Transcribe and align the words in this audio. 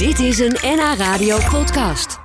Dit 0.00 0.18
is 0.18 0.38
een 0.38 0.56
NH 0.62 0.94
Radio 0.96 1.38
podcast. 1.50 2.18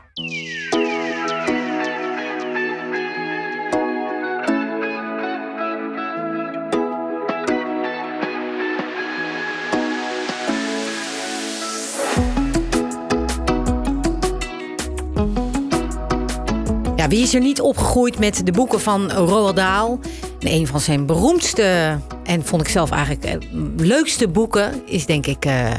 Ja, 16.96 17.08
wie 17.08 17.22
is 17.22 17.34
er 17.34 17.42
niet 17.42 17.62
opgegroeid 17.62 18.20
met 18.20 18.46
de 18.46 18.52
boeken 18.52 18.82
van 18.82 19.12
Roald 19.12 19.56
Dahl? 19.56 20.00
En 20.40 20.52
een 20.52 20.68
van 20.68 20.80
zijn 20.80 21.06
beroemdste 21.06 21.98
en 22.24 22.46
vond 22.46 22.62
ik 22.62 22.70
zelf 22.70 22.92
eigenlijk 22.92 23.24
eh, 23.24 23.38
leukste 23.78 24.28
boeken 24.28 24.88
is 24.88 25.06
denk 25.06 25.26
ik 25.26 25.46
eh, 25.46 25.72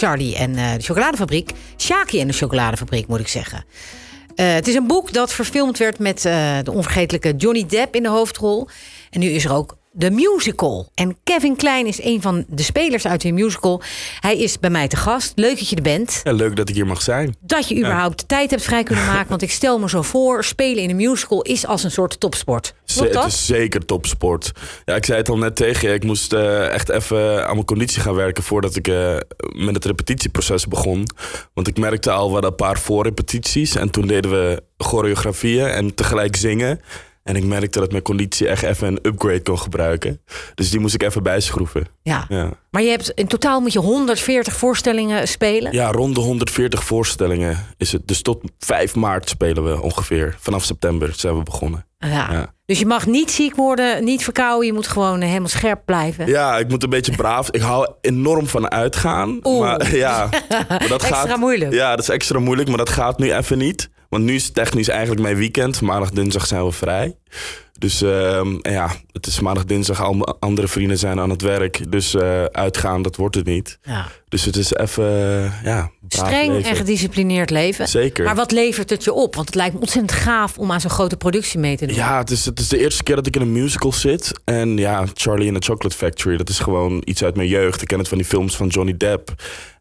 Charlie 0.00 0.36
en 0.36 0.56
eh, 0.56 0.74
de 0.74 0.82
chocoladefabriek. 0.82 1.50
Shaki 1.76 2.20
en 2.20 2.26
de 2.26 2.32
chocoladefabriek 2.32 3.06
moet 3.06 3.20
ik 3.20 3.28
zeggen. 3.28 3.64
Eh, 4.34 4.52
het 4.52 4.68
is 4.68 4.74
een 4.74 4.86
boek 4.86 5.12
dat 5.12 5.32
verfilmd 5.32 5.78
werd 5.78 5.98
met 5.98 6.24
eh, 6.24 6.58
de 6.62 6.72
onvergetelijke 6.72 7.34
Johnny 7.36 7.66
Depp 7.66 7.94
in 7.94 8.02
de 8.02 8.08
hoofdrol. 8.08 8.68
En 9.10 9.20
nu 9.20 9.26
is 9.26 9.44
er 9.44 9.52
ook 9.52 9.76
de 10.00 10.10
musical. 10.10 10.90
En 10.94 11.16
Kevin 11.24 11.56
Klein 11.56 11.86
is 11.86 12.02
een 12.02 12.22
van 12.22 12.44
de 12.48 12.62
spelers 12.62 13.06
uit 13.06 13.20
die 13.20 13.32
musical. 13.32 13.82
Hij 14.20 14.38
is 14.38 14.58
bij 14.58 14.70
mij 14.70 14.88
te 14.88 14.96
gast. 14.96 15.32
Leuk 15.34 15.58
dat 15.58 15.68
je 15.68 15.76
er 15.76 15.82
bent. 15.82 16.20
Ja, 16.24 16.32
leuk 16.32 16.56
dat 16.56 16.68
ik 16.68 16.74
hier 16.74 16.86
mag 16.86 17.02
zijn. 17.02 17.36
Dat 17.40 17.68
je 17.68 17.76
überhaupt 17.76 18.28
tijd 18.28 18.50
hebt 18.50 18.62
vrij 18.62 18.82
kunnen 18.82 19.06
maken. 19.06 19.28
Want 19.34 19.42
ik 19.42 19.50
stel 19.50 19.78
me 19.78 19.88
zo 19.88 20.02
voor, 20.02 20.44
spelen 20.44 20.82
in 20.82 20.90
een 20.90 20.96
musical 20.96 21.42
is 21.42 21.66
als 21.66 21.84
een 21.84 21.90
soort 21.90 22.20
topsport. 22.20 22.74
Klopt 22.84 23.08
Het 23.08 23.12
dat? 23.12 23.26
is 23.26 23.46
zeker 23.46 23.84
topsport. 23.84 24.52
Ja, 24.84 24.94
ik 24.94 25.04
zei 25.04 25.18
het 25.18 25.28
al 25.28 25.38
net 25.38 25.56
tegen 25.56 25.88
je. 25.88 25.94
Ik 25.94 26.04
moest 26.04 26.32
eh, 26.32 26.68
echt 26.68 26.88
even 26.88 27.46
aan 27.46 27.54
mijn 27.54 27.66
conditie 27.66 28.00
gaan 28.00 28.14
werken 28.14 28.42
voordat 28.42 28.76
ik 28.76 28.88
eh, 28.88 29.16
met 29.56 29.74
het 29.74 29.84
repetitieproces 29.84 30.66
begon. 30.66 31.06
Want 31.54 31.68
ik 31.68 31.78
merkte 31.78 32.10
al, 32.10 32.26
we 32.26 32.32
hadden 32.32 32.50
een 32.50 32.56
paar 32.56 32.78
voorrepetities. 32.78 33.76
En 33.76 33.90
toen 33.90 34.06
deden 34.06 34.30
we 34.30 34.62
choreografieën 34.78 35.66
en 35.66 35.94
tegelijk 35.94 36.36
zingen. 36.36 36.80
En 37.22 37.36
ik 37.36 37.44
merkte 37.44 37.78
dat 37.80 37.90
mijn 37.90 38.02
conditie 38.02 38.48
echt 38.48 38.62
even 38.62 38.86
een 38.88 38.98
upgrade 39.02 39.42
kon 39.42 39.58
gebruiken. 39.58 40.20
Dus 40.54 40.70
die 40.70 40.80
moest 40.80 40.94
ik 40.94 41.02
even 41.02 41.22
bijschroeven. 41.22 41.86
Ja. 42.02 42.24
Ja, 42.28 42.50
Maar 42.70 42.82
je 42.82 42.88
hebt 42.90 43.10
in 43.10 43.26
totaal 43.26 43.60
moet 43.60 43.72
je 43.72 43.78
140 43.78 44.52
voorstellingen 44.56 45.28
spelen. 45.28 45.72
ja 45.72 45.90
rond 45.90 46.14
de 46.14 46.20
140 46.20 46.84
voorstellingen 46.84 47.66
is 47.76 47.92
het. 47.92 48.08
Dus 48.08 48.22
tot 48.22 48.40
5 48.58 48.94
maart 48.94 49.28
spelen 49.28 49.64
we 49.64 49.82
ongeveer. 49.82 50.36
Vanaf 50.40 50.64
september 50.64 51.12
zijn 51.16 51.36
we 51.38 51.42
begonnen. 51.42 51.86
Ja. 51.98 52.08
Ja. 52.32 52.54
Dus 52.66 52.78
je 52.78 52.86
mag 52.86 53.06
niet 53.06 53.30
ziek 53.30 53.54
worden, 53.54 54.04
niet 54.04 54.24
verkouden. 54.24 54.66
Je 54.66 54.72
moet 54.72 54.86
gewoon 54.88 55.20
eh, 55.20 55.26
helemaal 55.28 55.48
scherp 55.48 55.82
blijven. 55.84 56.26
Ja, 56.26 56.58
ik 56.58 56.68
moet 56.68 56.82
een 56.82 56.90
beetje 56.90 57.16
braaf. 57.16 57.50
Ik 57.50 57.60
hou 57.60 57.88
enorm 58.00 58.46
van 58.46 58.70
uitgaan. 58.70 59.38
Oeh. 59.42 59.60
Maar, 59.60 59.96
ja, 60.06 60.28
maar 60.68 60.88
dat 60.88 61.02
Extra 61.02 61.26
gaat, 61.26 61.36
moeilijk. 61.36 61.72
Ja, 61.72 61.90
dat 61.90 62.00
is 62.00 62.08
extra 62.08 62.38
moeilijk, 62.38 62.68
maar 62.68 62.78
dat 62.78 62.88
gaat 62.90 63.18
nu 63.18 63.32
even 63.34 63.58
niet. 63.58 63.90
Want 64.10 64.24
nu 64.24 64.34
is 64.34 64.50
technisch 64.50 64.88
eigenlijk 64.88 65.20
mijn 65.20 65.36
weekend. 65.36 65.80
Maandag, 65.80 66.10
dinsdag 66.10 66.46
zijn 66.46 66.64
we 66.64 66.72
vrij. 66.72 67.16
Dus 67.78 68.02
ehm, 68.02 68.56
ja, 68.62 68.90
het 69.12 69.26
is 69.26 69.40
maandag, 69.40 69.64
dinsdag. 69.64 70.02
Al 70.02 70.38
andere 70.38 70.68
vrienden 70.68 70.98
zijn 70.98 71.20
aan 71.20 71.30
het 71.30 71.42
werk. 71.42 71.90
Dus 71.90 72.14
eh, 72.14 72.44
uitgaan, 72.44 73.02
dat 73.02 73.16
wordt 73.16 73.34
het 73.34 73.46
niet. 73.46 73.78
Ja. 73.82 74.06
Dus 74.28 74.44
het 74.44 74.56
is 74.56 74.74
even, 74.74 75.04
eh, 75.04 75.64
ja, 75.64 75.90
Streng 76.08 76.52
leven. 76.52 76.70
en 76.70 76.76
gedisciplineerd 76.76 77.50
leven. 77.50 77.88
Zeker. 77.88 78.24
Maar 78.24 78.34
wat 78.34 78.50
levert 78.52 78.90
het 78.90 79.04
je 79.04 79.12
op? 79.12 79.34
Want 79.34 79.46
het 79.46 79.56
lijkt 79.56 79.74
me 79.74 79.80
ontzettend 79.80 80.12
gaaf 80.12 80.58
om 80.58 80.72
aan 80.72 80.80
zo'n 80.80 80.90
grote 80.90 81.16
productie 81.16 81.58
mee 81.58 81.76
te 81.76 81.86
doen. 81.86 81.96
Ja, 81.96 82.18
het 82.18 82.30
is, 82.30 82.44
het 82.44 82.60
is 82.60 82.68
de 82.68 82.78
eerste 82.78 83.02
keer 83.02 83.16
dat 83.16 83.26
ik 83.26 83.36
in 83.36 83.42
een 83.42 83.52
musical 83.52 83.92
zit. 83.92 84.40
En 84.44 84.76
ja, 84.76 85.04
Charlie 85.14 85.52
and 85.52 85.60
the 85.60 85.68
Chocolate 85.68 85.96
Factory, 85.96 86.36
dat 86.36 86.48
is 86.48 86.58
gewoon 86.58 87.02
iets 87.04 87.24
uit 87.24 87.36
mijn 87.36 87.48
jeugd. 87.48 87.82
Ik 87.82 87.88
ken 87.88 87.98
het 87.98 88.08
van 88.08 88.18
die 88.18 88.26
films 88.26 88.56
van 88.56 88.66
Johnny 88.66 88.96
Depp. 88.96 89.34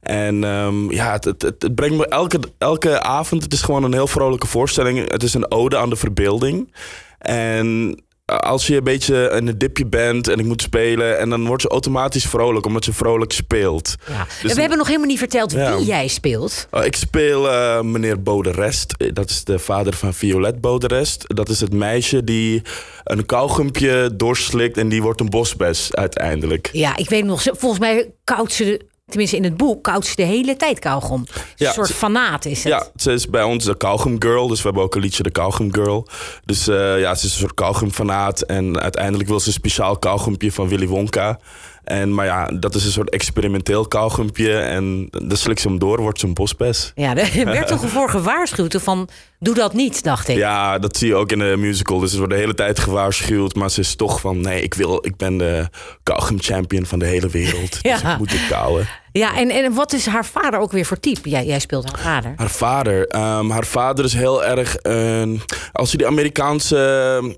En 0.10 0.44
ehm, 0.44 0.92
ja, 0.92 1.12
het, 1.12 1.26
het, 1.26 1.42
het, 1.42 1.76
brengt 1.76 1.98
me 1.98 2.08
elke, 2.08 2.40
elke 2.58 3.02
avond. 3.02 3.44
Het 3.44 3.54
is 3.54 3.62
gewoon 3.62 3.84
een 3.84 3.94
heel 3.94 4.08
vrolijke 4.08 4.48
voorstelling. 4.48 5.12
Het 5.12 5.24
is 5.24 5.34
een 5.34 5.52
ode 5.52 5.78
aan 5.78 5.90
de 5.90 5.96
verbeelding. 5.96 6.74
En 7.20 8.00
als 8.26 8.68
je 8.68 8.76
een 8.78 8.84
beetje 8.84 9.34
in 9.36 9.48
een 9.48 9.58
dipje 9.58 9.86
bent 9.86 10.28
en 10.28 10.40
ik 10.40 10.46
moet 10.46 10.62
spelen... 10.62 11.20
en 11.20 11.30
dan 11.30 11.46
word 11.46 11.62
je 11.62 11.68
automatisch 11.68 12.26
vrolijk, 12.26 12.66
omdat 12.66 12.86
je 12.86 12.94
vrolijk 12.94 13.32
speelt. 13.32 13.96
Ja. 14.08 14.26
Dus- 14.42 14.50
En 14.50 14.56
we 14.56 14.60
hebben 14.62 14.78
nog 14.78 14.88
helemaal 14.88 15.08
niet 15.08 15.18
verteld 15.18 15.52
Ja. 15.52 15.76
wie 15.78 15.86
jij 15.86 16.08
speelt. 16.08 16.68
Oh, 16.72 16.86
ik 16.86 16.96
speel 16.96 17.50
eh, 17.52 17.82
meneer 17.82 18.22
Boderest. 18.22 18.94
Eh, 18.98 19.10
Dat 19.14 19.30
is 19.30 19.44
de 19.44 19.60
vader 19.60 19.94
van 19.94 20.14
Violet 20.14 20.62
Boderest. 20.62 21.24
Dat 21.28 21.50
is 21.50 21.60
het 21.60 21.74
meisje 21.74 22.24
die 22.24 22.62
een 23.04 23.26
kauwgompje 23.26 24.10
doorslikt 24.16 24.78
en 24.78 24.90
die 24.90 25.02
wordt 25.02 25.20
een 25.20 25.30
bosbes 25.30 25.96
uiteindelijk. 25.96 26.70
Ja, 26.72 26.98
ik 26.98 27.10
weet 27.10 27.26
nog, 27.26 27.42
ze- 27.42 27.54
volgens 27.58 27.82
mij 27.82 28.12
koudt 28.24 28.54
ze, 28.54 28.82
tenminste 29.10 29.36
in 29.36 29.44
het 29.44 29.58
boek, 29.58 29.84
koudt 29.84 30.06
ze 30.06 30.16
de 30.16 30.24
hele 30.24 30.56
tijd 30.56 30.80
kauwgom. 30.80 31.26
Ja, 31.56 31.68
een 31.68 31.74
soort 31.74 31.92
fanaat 31.92 32.46
is 32.46 32.64
het. 32.64 32.74
Ja, 32.74 32.88
ze 32.96 33.12
is 33.12 33.30
bij 33.30 33.44
ons 33.44 33.66
de 33.66 33.78
kauwgom 33.78 34.16
girl. 34.22 34.48
Dus 34.48 34.58
we 34.58 34.64
hebben 34.64 34.84
ook 34.84 34.96
een 34.96 35.02
liedje 35.02 35.24
de 35.24 35.32
kauwgom 35.32 35.74
girl. 35.74 36.08
Dus 36.46 36.68
eh, 36.68 37.00
ja, 37.00 37.16
ze 37.16 37.26
is 37.26 37.32
een 37.32 37.40
soort 37.40 37.54
kauwgomfanaat. 37.54 38.42
En 38.42 38.80
uiteindelijk 38.80 39.30
wil 39.30 39.40
ze 39.40 39.48
een 39.48 39.54
speciaal 39.54 39.98
kauwgompje 39.98 40.52
van 40.52 40.68
Willy 40.68 40.88
Wonka. 40.88 41.40
En, 41.84 42.14
maar 42.14 42.26
ja, 42.26 42.46
dat 42.46 42.76
is 42.76 42.86
een 42.86 42.92
soort 42.92 43.10
experimenteel 43.10 43.88
kauwgompje. 43.88 44.58
En 44.58 45.10
slikt 45.28 45.62
ze 45.62 45.68
hem 45.68 45.80
door, 45.80 46.02
wordt 46.02 46.20
ze 46.20 46.26
een 46.26 46.34
bosbes. 46.34 46.92
Ja, 46.96 47.16
er 47.16 47.46
werd 47.46 47.68
toch 47.68 47.90
voor 47.90 48.10
gewaarschuwd 48.10 48.76
van 48.82 49.10
doe 49.40 49.56
dat 49.56 49.74
niet, 49.74 50.04
dacht 50.04 50.28
ik. 50.28 50.36
Ja, 50.36 50.80
dat 50.80 50.98
zie 50.98 51.08
je 51.08 51.16
ook 51.16 51.32
in 51.32 51.40
de 51.40 51.56
musical. 51.58 52.00
Dus 52.00 52.12
ze 52.12 52.18
wordt 52.18 52.34
de 52.34 52.40
hele 52.40 52.54
tijd 52.54 52.80
gewaarschuwd. 52.80 53.56
Maar 53.56 53.70
ze 53.72 53.80
is 53.80 53.96
toch 53.96 54.20
van, 54.20 54.42
nee, 54.42 54.62
ik, 54.62 54.74
wil, 54.74 55.06
ik 55.06 55.18
ben 55.18 55.38
de 55.38 55.68
kauwgom 56.04 56.38
champion 56.42 56.86
van 56.86 57.00
de 57.00 57.06
hele 57.06 57.28
wereld. 57.30 57.72
Dus 57.84 58.02
Ja. 58.02 58.12
ik 58.14 58.18
moet 58.18 58.32
dit 58.32 58.48
kauwen. 58.50 58.88
Ja, 59.12 59.38
en, 59.38 59.50
en 59.50 59.74
wat 59.74 59.94
is 59.94 60.06
haar 60.06 60.26
vader 60.26 60.60
ook 60.60 60.72
weer 60.72 60.86
voor 60.86 61.00
type? 61.00 61.30
Jij, 61.30 61.46
jij 61.46 61.60
speelt 61.60 61.86
haar 61.92 62.00
vader. 62.00 62.34
Haar 62.36 62.50
vader. 62.50 63.08
ehm, 63.08 63.50
haar 63.50 63.66
vader 63.66 64.06
is 64.06 64.14
heel 64.14 64.44
erg. 64.46 64.76
een- 64.82 65.42
als 65.74 65.92
je 65.92 65.98
die 65.98 66.08
Amerikaanse. 66.08 66.76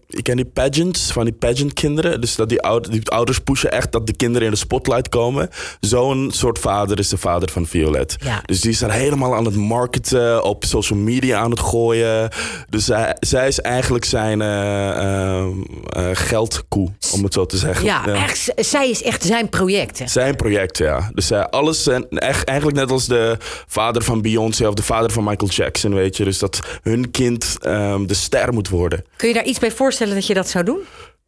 Je 0.08 0.22
kent 0.22 0.38
die 0.38 0.46
pageants 0.46 1.12
van 1.12 1.24
die 1.24 1.34
pageant 1.34 1.74
kinderen. 1.74 2.22
Dus 2.22 2.36
dat 2.36 2.50
die, 2.50 2.62
oud, 2.62 2.92
die 2.92 3.10
ouders 3.10 3.40
pushen 3.40 3.72
echt 3.72 3.92
dat 3.92 4.08
de 4.08 4.14
kinderen 4.16 4.48
in 4.48 4.54
de 4.54 4.60
spotlight 4.60 5.10
komen. 5.10 5.50
Zo'n 5.80 6.30
soort 6.34 6.60
vader 6.60 7.00
is 7.00 7.10
de 7.10 7.18
vader 7.18 7.50
van 7.52 7.66
Violet. 7.66 8.16
Ja. 8.24 8.42
Dus 8.46 8.62
die 8.62 8.72
is 8.72 8.80
daar 8.80 8.92
helemaal 8.92 9.36
aan 9.36 9.46
het 9.46 9.56
marketen. 9.56 10.44
Op 10.44 10.66
social 10.66 11.00
media 11.00 11.40
aan 11.40 11.50
het 11.52 11.60
gooien. 11.60 12.30
Dus 12.70 12.86
zij, 12.86 13.16
zij 13.20 13.48
is 13.48 13.60
eigenlijk 13.62 14.06
zijn 14.06 14.42
ehm, 14.42 15.50
eh, 15.90 16.10
geldkoe. 16.14 16.90
Om 17.14 17.24
het 17.24 17.34
zo 17.34 17.46
te 17.46 17.58
zeggen. 17.58 17.86
Ja, 17.86 18.06
echt, 18.08 18.38
z- 18.38 18.50
zij 18.70 18.90
is 18.90 19.04
echt 19.04 19.24
zijn 19.24 19.50
project. 19.50 20.00
hè. 20.00 20.08
Zijn 20.08 20.36
project, 20.36 20.78
ja. 20.78 21.10
Dus 21.14 21.28
zij 21.28 21.50
alles, 21.62 21.88
en 21.88 22.10
echt, 22.10 22.44
eigenlijk 22.44 22.78
net 22.78 22.92
als 22.92 23.08
de 23.08 23.38
vader 23.68 24.04
van 24.04 24.22
Beyoncé 24.22 24.68
of 24.68 24.74
de 24.74 24.84
vader 24.84 25.12
van 25.12 25.24
Michael 25.24 25.52
Jackson, 25.52 25.94
weet 25.94 26.18
je. 26.18 26.24
Dus 26.24 26.40
dat 26.40 26.60
hun 26.82 27.12
kind 27.12 27.58
ehm, 27.62 28.06
de 28.06 28.14
ster 28.14 28.54
moet 28.54 28.70
worden. 28.70 29.06
Kun 29.16 29.28
je 29.28 29.34
daar 29.34 29.46
iets 29.46 29.60
bij 29.60 29.72
voorstellen 29.72 30.14
dat 30.14 30.28
je 30.28 30.34
dat 30.34 30.50
zou 30.50 30.66
doen? 30.66 30.80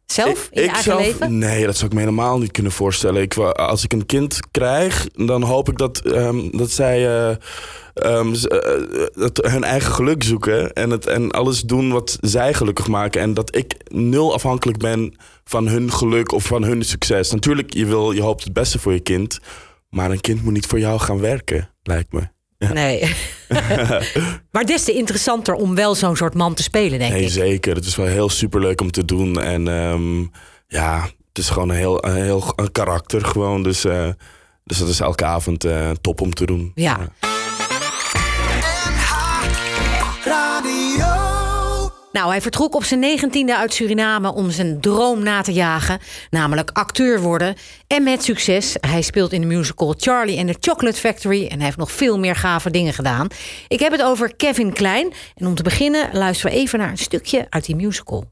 Zelf? 0.06 0.48
in 0.50 0.62
je 0.62 0.68
eigen 0.68 0.84
zelf, 0.84 1.00
leven? 1.00 1.38
Nee, 1.38 1.66
dat 1.66 1.74
zou 1.76 1.86
ik 1.86 1.92
me 1.92 2.00
helemaal 2.00 2.38
niet 2.38 2.50
kunnen 2.50 2.72
voorstellen. 2.72 3.22
Ik, 3.22 3.36
als 3.36 3.84
ik 3.84 3.92
een 3.92 4.06
kind 4.06 4.40
krijg, 4.50 5.06
dan 5.12 5.42
hoop 5.42 5.68
ik 5.68 5.78
dat, 5.78 5.98
ehm, 5.98 6.50
dat 6.50 6.70
zij 6.70 7.06
eh, 7.06 7.36
ehm, 7.94 8.34
eh, 8.34 9.06
dat 9.14 9.40
hun 9.42 9.64
eigen 9.64 9.92
geluk 9.92 10.22
zoeken. 10.22 10.72
En, 10.72 10.90
het, 10.90 11.06
en 11.06 11.30
alles 11.30 11.60
doen 11.60 11.92
wat 11.92 12.18
zij 12.20 12.54
gelukkig 12.54 12.88
maken. 12.88 13.20
En 13.20 13.34
dat 13.34 13.56
ik 13.56 13.74
nul 13.88 14.34
afhankelijk 14.34 14.78
ben 14.78 15.14
van 15.44 15.68
hun 15.68 15.92
geluk 15.92 16.32
of 16.32 16.44
van 16.44 16.64
hun 16.64 16.84
succes. 16.84 17.30
Natuurlijk, 17.30 17.74
je, 17.74 17.86
wil, 17.86 18.12
je 18.12 18.22
hoopt 18.22 18.44
het 18.44 18.52
beste 18.52 18.78
voor 18.78 18.92
je 18.92 19.00
kind. 19.00 19.38
Maar 19.94 20.10
een 20.10 20.20
kind 20.20 20.42
moet 20.42 20.52
niet 20.52 20.66
voor 20.66 20.78
jou 20.78 21.00
gaan 21.00 21.20
werken, 21.20 21.70
lijkt 21.82 22.12
me. 22.12 22.20
Nee. 22.58 23.14
maar 24.52 24.64
des 24.64 24.84
te 24.84 24.92
interessanter 24.92 25.54
om 25.54 25.74
wel 25.74 25.94
zo'n 25.94 26.16
soort 26.16 26.34
man 26.34 26.54
te 26.54 26.62
spelen, 26.62 26.98
denk 26.98 27.12
Nee, 27.12 27.22
ik. 27.22 27.28
zeker. 27.30 27.74
Het 27.74 27.84
is 27.84 27.96
wel 27.96 28.06
heel 28.06 28.28
superleuk 28.28 28.80
om 28.80 28.90
te 28.90 29.04
doen. 29.04 29.40
En 29.40 29.68
ehm, 29.68 30.20
ja, 30.66 31.02
het 31.28 31.38
is 31.38 31.48
gewoon 31.50 31.68
een 31.68 31.76
heel, 31.76 32.04
een 32.06 32.22
heel 32.22 32.52
een 32.56 32.72
karakter 32.72 33.24
gewoon. 33.24 33.62
Dus, 33.62 33.84
eh, 33.84 34.08
dus 34.64 34.78
dat 34.78 34.88
is 34.88 35.00
elke 35.00 35.24
avond 35.24 35.64
eh, 35.64 35.90
top 35.90 36.20
om 36.20 36.34
te 36.34 36.46
doen. 36.46 36.72
Ja. 36.74 36.98
Nou, 42.14 42.30
hij 42.30 42.40
vertrok 42.40 42.74
op 42.74 42.84
zijn 42.84 43.00
negentiende 43.00 43.56
uit 43.56 43.74
Suriname 43.74 44.34
om 44.34 44.50
zijn 44.50 44.80
droom 44.80 45.22
na 45.22 45.42
te 45.42 45.52
jagen, 45.52 45.98
namelijk 46.30 46.70
acteur 46.72 47.20
worden. 47.20 47.54
En 47.86 48.02
met 48.02 48.24
succes. 48.24 48.76
Hij 48.80 49.02
speelt 49.02 49.32
in 49.32 49.40
de 49.40 49.46
musical 49.46 49.94
Charlie 49.98 50.38
and 50.38 50.48
the 50.48 50.56
Chocolate 50.60 50.98
Factory 50.98 51.46
en 51.46 51.56
hij 51.56 51.64
heeft 51.64 51.76
nog 51.76 51.92
veel 51.92 52.18
meer 52.18 52.36
gave 52.36 52.70
dingen 52.70 52.92
gedaan. 52.92 53.26
Ik 53.68 53.80
heb 53.80 53.92
het 53.92 54.02
over 54.02 54.36
Kevin 54.36 54.72
Klein. 54.72 55.12
En 55.34 55.46
om 55.46 55.54
te 55.54 55.62
beginnen 55.62 56.08
luisteren 56.12 56.52
we 56.52 56.58
even 56.58 56.78
naar 56.78 56.90
een 56.90 56.98
stukje 56.98 57.46
uit 57.50 57.64
die 57.64 57.76
musical. 57.76 58.24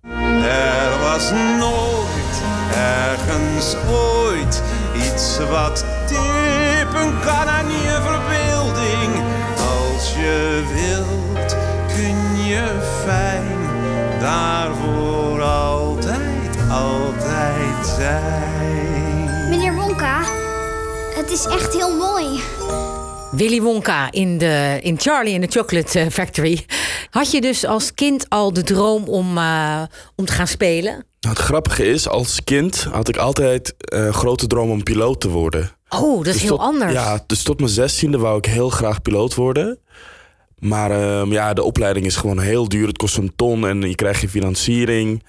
Er 0.42 0.98
was 1.00 1.30
nooit, 1.58 2.42
ergens 2.74 3.76
ooit, 3.90 4.62
iets 5.06 5.38
wat 5.50 5.84
tippen 6.06 7.20
kan 7.20 7.48
aan 7.48 7.70
je 7.70 7.98
verbeelding. 8.02 9.24
Als 9.56 10.14
je 10.14 10.62
wilt, 10.74 11.56
kun 11.94 12.44
je 12.44 12.91
zijn. 18.02 19.48
Meneer 19.50 19.74
Wonka, 19.74 20.20
het 21.14 21.30
is 21.30 21.44
echt 21.46 21.72
heel 21.72 21.96
mooi. 21.96 22.40
Willy 23.30 23.60
Wonka 23.60 24.10
in, 24.10 24.38
de, 24.38 24.78
in 24.82 25.00
Charlie 25.00 25.34
and 25.40 25.50
the 25.50 25.58
Chocolate 25.58 26.00
eh, 26.00 26.06
Factory. 26.10 26.64
Had 27.10 27.30
je 27.30 27.40
dus 27.40 27.64
als 27.66 27.94
kind 27.94 28.26
al 28.28 28.52
de 28.52 28.62
droom 28.62 29.04
om, 29.08 29.36
uh, 29.38 29.82
om 30.16 30.24
te 30.24 30.32
gaan 30.32 30.46
spelen? 30.46 30.92
Nou, 31.20 31.34
het 31.34 31.38
grappige 31.44 31.84
is, 31.86 32.08
als 32.08 32.44
kind 32.44 32.86
had 32.92 33.08
ik 33.08 33.16
altijd 33.16 33.74
uh, 33.94 34.08
grote 34.14 34.46
droom 34.46 34.70
om 34.70 34.82
piloot 34.82 35.20
te 35.20 35.28
worden. 35.28 35.70
Oh, 35.88 36.16
dat 36.16 36.26
is 36.26 36.32
Dus 36.32 36.42
heel 36.42 36.50
tot- 36.56 36.66
anders. 36.66 36.92
Ja, 36.92 37.22
dus 37.26 37.42
tot 37.42 37.58
mijn 37.58 37.70
zestiende 37.70 38.18
wou 38.18 38.38
ik 38.38 38.44
heel 38.46 38.70
graag 38.70 39.02
piloot 39.02 39.34
worden. 39.34 39.78
Maar 40.58 40.90
ehm, 40.90 41.32
ja, 41.32 41.52
de 41.52 41.62
opleiding 41.62 42.06
is 42.06 42.16
gewoon 42.16 42.38
heel 42.40 42.68
duur. 42.68 42.86
Het 42.86 42.96
kost 42.98 43.16
een 43.16 43.32
ton 43.36 43.66
en 43.66 43.80
je 43.82 43.94
krijgt 43.94 44.20
geen 44.20 44.28
financiering. 44.28 45.22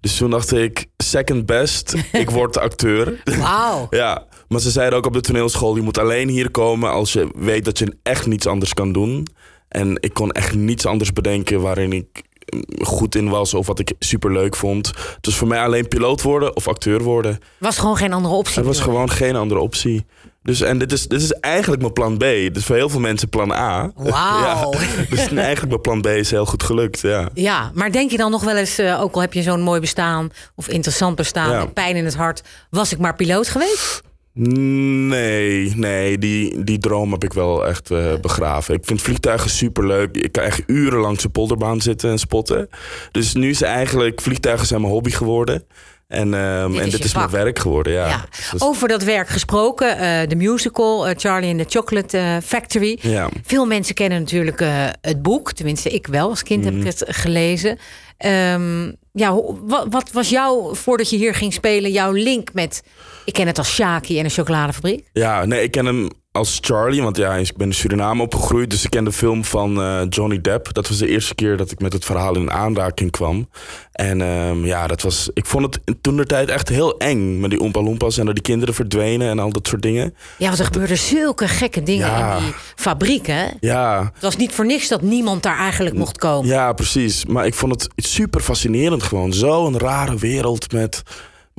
Dus 0.00 0.16
toen 0.16 0.30
dacht 0.30 0.52
ik, 0.52 0.86
second 0.96 1.46
best, 1.46 1.94
ik 2.12 2.30
word 2.40 2.58
acteur. 2.58 3.22
Wauw. 3.24 3.86
Ja, 4.00 4.26
maar 4.48 4.60
ze 4.60 4.70
zeiden 4.70 4.98
ook 4.98 5.06
op 5.06 5.12
de 5.12 5.20
toneelschool: 5.20 5.76
je 5.76 5.82
moet 5.82 5.98
alleen 5.98 6.28
hier 6.28 6.50
komen 6.50 6.90
als 6.90 7.12
je 7.12 7.28
weet 7.34 7.64
dat 7.64 7.78
je 7.78 7.96
echt 8.02 8.26
niets 8.26 8.46
anders 8.46 8.74
kan 8.74 8.92
doen. 8.92 9.26
En 9.68 9.96
ik 10.00 10.14
kon 10.14 10.30
echt 10.32 10.54
niets 10.54 10.86
anders 10.86 11.12
bedenken 11.12 11.60
waarin 11.60 11.92
ik 11.92 12.22
mm, 12.54 12.84
goed 12.84 13.14
in 13.14 13.28
was 13.28 13.54
of 13.54 13.66
wat 13.66 13.78
ik 13.78 13.92
super 13.98 14.32
leuk 14.32 14.56
vond. 14.56 14.92
Dus 15.20 15.34
voor 15.34 15.48
mij 15.48 15.62
alleen 15.62 15.88
piloot 15.88 16.22
worden 16.22 16.56
of 16.56 16.68
acteur 16.68 17.02
worden. 17.02 17.38
Was 17.58 17.78
gewoon 17.78 17.96
geen 17.96 18.12
andere 18.12 18.34
optie. 18.34 18.60
Er 18.60 18.66
was 18.66 18.80
gewoon 18.80 19.10
geen 19.10 19.36
andere 19.36 19.60
optie. 19.60 20.04
Dus 20.42 20.60
en 20.60 20.78
dit 20.78 20.92
is, 20.92 21.06
dit 21.06 21.22
is 21.22 21.32
eigenlijk 21.32 21.80
mijn 21.82 21.92
plan 21.92 22.16
B. 22.16 22.20
Dus 22.54 22.64
voor 22.64 22.76
heel 22.76 22.88
veel 22.88 23.00
mensen 23.00 23.28
plan 23.28 23.52
A. 23.52 23.90
Wauw. 23.96 24.72
Ja, 24.72 24.78
dus 25.10 25.28
eigenlijk 25.32 25.68
mijn 25.68 25.80
plan 25.80 26.00
B 26.00 26.06
is 26.06 26.30
heel 26.30 26.46
goed 26.46 26.62
gelukt. 26.62 27.00
Ja. 27.00 27.28
Ja, 27.34 27.70
maar 27.74 27.92
denk 27.92 28.10
je 28.10 28.16
dan 28.16 28.30
nog 28.30 28.44
wel 28.44 28.56
eens, 28.56 28.78
eh, 28.78 29.00
ook 29.02 29.14
al 29.14 29.20
heb 29.20 29.32
je 29.32 29.42
zo'n 29.42 29.60
mooi 29.60 29.80
bestaan 29.80 30.30
of 30.54 30.68
interessant 30.68 31.16
bestaan, 31.16 31.50
Ja. 31.50 31.58
met 31.58 31.74
pijn 31.74 31.96
in 31.96 32.04
het 32.04 32.14
hart, 32.14 32.42
was 32.70 32.92
ik 32.92 32.98
maar 32.98 33.14
piloot 33.14 33.48
geweest? 33.48 34.02
Nee, 34.32 35.72
nee, 35.76 36.18
die, 36.18 36.64
die 36.64 36.78
droom 36.78 37.12
heb 37.12 37.24
ik 37.24 37.32
wel 37.32 37.66
echt 37.66 37.90
eh, 37.90 38.14
begraven. 38.20 38.74
Ik 38.74 38.84
vind 38.84 39.02
vliegtuigen 39.02 39.50
super 39.50 39.86
leuk. 39.86 40.16
Ik 40.16 40.32
kan 40.32 40.44
echt 40.44 40.62
uren 40.66 40.98
langs 41.00 41.22
de 41.22 41.28
polderbaan 41.28 41.80
zitten 41.80 42.10
en 42.10 42.18
spotten. 42.18 42.68
Dus 43.12 43.34
nu 43.34 43.50
is 43.50 43.62
eigenlijk 43.62 44.20
vliegtuigen 44.20 44.66
zijn 44.66 44.80
mijn 44.80 44.92
hobby 44.92 45.10
geworden. 45.10 45.64
En, 46.10 46.34
ehm, 46.34 46.70
Dit 46.70 46.80
en 46.80 46.86
is 46.86 46.92
dit 46.92 47.04
is 47.04 47.14
mijn 47.14 47.30
werk 47.30 47.58
geworden. 47.58 47.92
Ja. 47.92 48.06
Ja. 48.08 48.24
Dus- 48.52 48.62
Over 48.62 48.88
dat 48.88 49.02
werk 49.02 49.28
gesproken, 49.28 49.98
eh, 49.98 50.28
de 50.28 50.36
musical 50.36 51.06
eh, 51.08 51.14
Charlie 51.18 51.50
and 51.50 51.58
the 51.58 51.78
Chocolate 51.78 52.18
eh, 52.18 52.36
Factory. 52.44 52.98
ja. 53.02 53.28
Veel 53.44 53.66
mensen 53.66 53.94
kennen 53.94 54.18
natuurlijk 54.18 54.62
het 55.00 55.22
boek. 55.22 55.52
Tenminste, 55.52 55.90
ik 55.90 56.06
wel. 56.06 56.28
Als 56.28 56.42
kind 56.42 56.64
Mhm. 56.64 56.72
heb 56.74 56.80
ik 56.80 56.86
het 56.86 57.04
gelezen. 57.16 57.78
Ehm, 58.16 58.92
ja, 59.12 59.34
wat, 59.62 59.86
wat 59.90 60.10
was 60.12 60.28
jouw, 60.28 60.74
voordat 60.74 61.10
je 61.10 61.16
hier 61.16 61.34
ging 61.34 61.52
spelen, 61.52 61.90
jouw 61.90 62.12
link 62.12 62.52
met... 62.52 62.82
Ik 63.24 63.32
ken 63.32 63.46
het 63.46 63.58
als 63.58 63.74
Shaki 63.74 64.18
en 64.18 64.24
de 64.24 64.30
chocoladefabriek. 64.30 65.08
Ja, 65.12 65.44
nee, 65.44 65.62
ik 65.62 65.70
ken 65.70 65.86
hem 65.86 66.08
als 66.32 66.58
Charlie, 66.60 67.02
want 67.02 67.16
ja, 67.16 67.34
ik 67.34 67.56
ben 67.56 67.66
in 67.66 67.74
Suriname 67.74 68.22
opgegroeid. 68.22 68.70
Dus 68.70 68.84
ik 68.84 68.90
ken 68.90 69.04
de 69.04 69.12
film 69.12 69.44
van 69.44 69.80
eh, 69.82 70.00
Johnny 70.08 70.40
Depp. 70.40 70.72
Dat 70.74 70.88
was 70.88 70.98
de 70.98 71.08
eerste 71.08 71.34
keer 71.34 71.56
dat 71.56 71.70
ik 71.70 71.80
met 71.80 71.92
het 71.92 72.04
verhaal 72.04 72.34
in 72.36 72.50
aanraking 72.50 73.10
kwam. 73.10 73.48
En 73.92 74.20
ehm, 74.20 74.64
ja, 74.64 74.86
dat 74.86 75.02
was, 75.02 75.30
ik 75.34 75.46
vond 75.46 75.64
het 75.64 75.96
toen 76.02 76.16
de 76.16 76.26
tijd 76.26 76.48
echt 76.48 76.68
heel 76.68 76.98
eng. 76.98 77.40
Met 77.40 77.50
die 77.50 77.60
Oompa 77.60 77.80
Loompas 77.82 78.18
en 78.18 78.24
dat 78.26 78.34
die 78.34 78.42
kinderen 78.42 78.74
verdwenen 78.74 79.28
en 79.28 79.38
al 79.38 79.52
dat 79.52 79.66
soort 79.68 79.82
dingen. 79.82 80.14
Ja, 80.38 80.46
want 80.46 80.58
er 80.58 80.64
gebeurden 80.64 80.98
zulke 80.98 81.48
gekke 81.48 81.82
dingen 81.82 82.06
Ja. 82.06 82.36
in 82.36 82.44
die 82.44 82.54
fabriek, 82.76 83.26
hè? 83.26 83.46
Ja, 83.60 84.10
Het 84.14 84.22
was 84.22 84.36
niet 84.36 84.52
voor 84.52 84.66
niks 84.66 84.88
dat 84.88 85.02
niemand 85.02 85.42
daar 85.42 85.58
eigenlijk 85.58 85.96
mocht 85.96 86.18
komen. 86.18 86.48
Ja, 86.48 86.72
precies. 86.72 87.26
Maar 87.26 87.46
ik 87.46 87.54
vond 87.54 87.72
het 87.72 87.88
super 87.96 88.40
fascinerend 88.40 89.02
gewoon. 89.02 89.32
Zo'n 89.32 89.78
rare 89.78 90.16
wereld 90.16 90.72
met, 90.72 91.02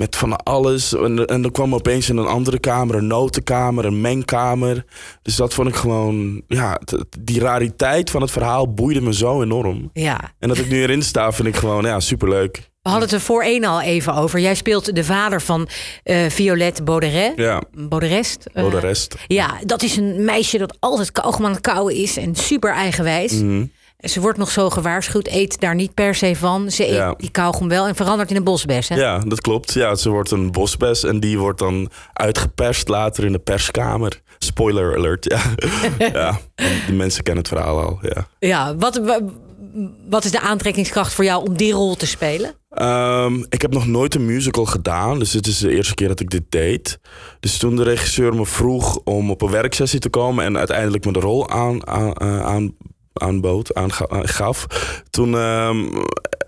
met 0.02 0.16
van 0.16 0.36
alles. 0.44 0.94
En, 0.96 1.26
en 1.26 1.42
dan 1.42 1.52
kwam 1.52 1.74
opeens 1.76 2.10
in 2.10 2.18
een 2.18 2.28
andere 2.28 2.60
kamer, 2.60 2.96
een 2.96 3.08
notenkamer, 3.08 3.86
een 3.86 4.02
mengkamer. 4.02 4.86
Dus 5.22 5.36
dat 5.36 5.54
vond 5.54 5.68
ik 5.68 5.76
gewoon... 5.76 6.42
Ja, 6.48 6.80
die 7.20 7.40
rariteit 7.40 8.10
van 8.10 8.22
het 8.22 8.32
verhaal 8.32 8.74
boeide 8.74 9.02
me 9.02 9.14
zo 9.14 9.42
enorm. 9.42 9.90
Ja. 9.94 10.20
En 10.40 10.48
dat 10.48 10.58
ik 10.58 10.70
nu 10.70 10.82
erin 10.82 11.02
sta, 11.04 11.32
vind 11.32 11.48
ik 11.48 11.56
gewoon 11.56 11.84
ja, 11.84 12.00
superleuk. 12.00 12.70
We 12.82 12.90
hadden 12.90 13.10
het 13.10 13.18
er 13.18 13.24
voor 13.26 13.44
één 13.44 13.64
al 13.64 13.82
even 13.82 14.14
over. 14.16 14.40
Jij 14.40 14.56
speelt 14.56 14.96
de 14.96 15.04
vader 15.04 15.42
van 15.42 15.68
eh 16.04 16.30
Violette 16.30 16.84
Bauderet. 16.84 17.34
Ja, 17.36 17.62
Bauderest. 17.74 18.46
eh, 18.54 18.62
voor 18.62 18.72
de 18.72 18.80
rest. 18.80 19.16
Ja, 19.28 19.60
dat 19.66 19.84
is 19.84 19.96
een 19.98 20.26
meisje 20.26 20.58
dat 20.58 20.78
altijd 20.80 21.12
kauwgom 21.12 21.46
aan 21.46 21.52
het 21.52 21.62
kauwen 21.62 21.96
is 21.96 22.18
en 22.18 22.36
super 22.36 22.74
eigenwijs. 22.74 23.32
Mhm. 23.34 23.66
Ze 24.02 24.22
wordt 24.22 24.38
nog 24.38 24.52
zo 24.52 24.70
gewaarschuwd, 24.70 25.28
eet 25.28 25.60
daar 25.60 25.76
niet 25.76 25.94
per 25.94 26.16
se 26.16 26.36
van. 26.36 26.72
Ze 26.72 26.88
eet 26.88 26.94
Ja. 26.96 27.14
die 27.18 27.32
kauwgom 27.32 27.68
wel 27.68 27.88
en 27.88 27.96
verandert 27.96 28.30
in 28.30 28.36
een 28.36 28.44
bosbes. 28.44 28.90
Hè? 28.90 28.96
Ja, 28.96 29.20
dat 29.20 29.42
klopt. 29.42 29.74
Ja, 29.74 29.96
ze 29.96 30.10
wordt 30.10 30.32
een 30.32 30.52
bosbes 30.52 31.04
en 31.04 31.20
die 31.20 31.40
wordt 31.40 31.60
dan 31.60 31.90
uitgeperst 32.14 32.88
later 32.88 33.26
in 33.26 33.32
de 33.32 33.40
perskamer. 33.40 34.22
Spoiler 34.40 34.98
alert, 34.98 35.26
ja. 35.26 35.42
ja, 36.14 36.40
de 36.88 36.94
mensen 36.94 37.24
kennen 37.24 37.44
het 37.44 37.54
verhaal 37.54 37.80
al, 37.82 38.00
ja. 38.02 38.28
Ja, 38.40 38.76
wat, 38.76 38.98
wa- 38.98 39.22
wat 40.10 40.24
is 40.24 40.32
de 40.32 40.40
aantrekkingskracht 40.42 41.14
voor 41.14 41.24
jou 41.24 41.48
om 41.48 41.58
die 41.58 41.74
rol 41.74 41.96
te 41.96 42.06
spelen? 42.08 42.54
Ehm, 42.70 43.44
ik 43.50 43.62
heb 43.62 43.72
nog 43.74 43.88
nooit 43.88 44.16
een 44.16 44.26
musical 44.26 44.66
gedaan, 44.66 45.20
dus 45.20 45.32
dit 45.32 45.48
is 45.48 45.58
de 45.60 45.72
eerste 45.72 45.94
keer 45.94 46.08
dat 46.08 46.20
ik 46.20 46.30
dit 46.30 46.44
deed. 46.50 47.00
Dus 47.40 47.58
toen 47.58 47.76
de 47.76 47.84
regisseur 47.84 48.36
me 48.36 48.46
vroeg 48.46 49.00
om 49.04 49.32
op 49.32 49.42
een 49.42 49.50
werksessie 49.52 50.00
te 50.00 50.10
komen 50.10 50.46
en 50.46 50.58
uiteindelijk 50.58 51.06
me 51.06 51.12
de 51.12 51.20
rol 51.20 51.50
aan, 51.50 51.88
aan, 51.88 52.14
eh, 52.14 52.42
aan, 52.46 52.76
aanbood, 53.14 53.74
aanga- 53.74 54.08
aan- 54.10 54.28
gaf, 54.28 54.66
toen, 55.10 55.36
ehm, 55.36 55.86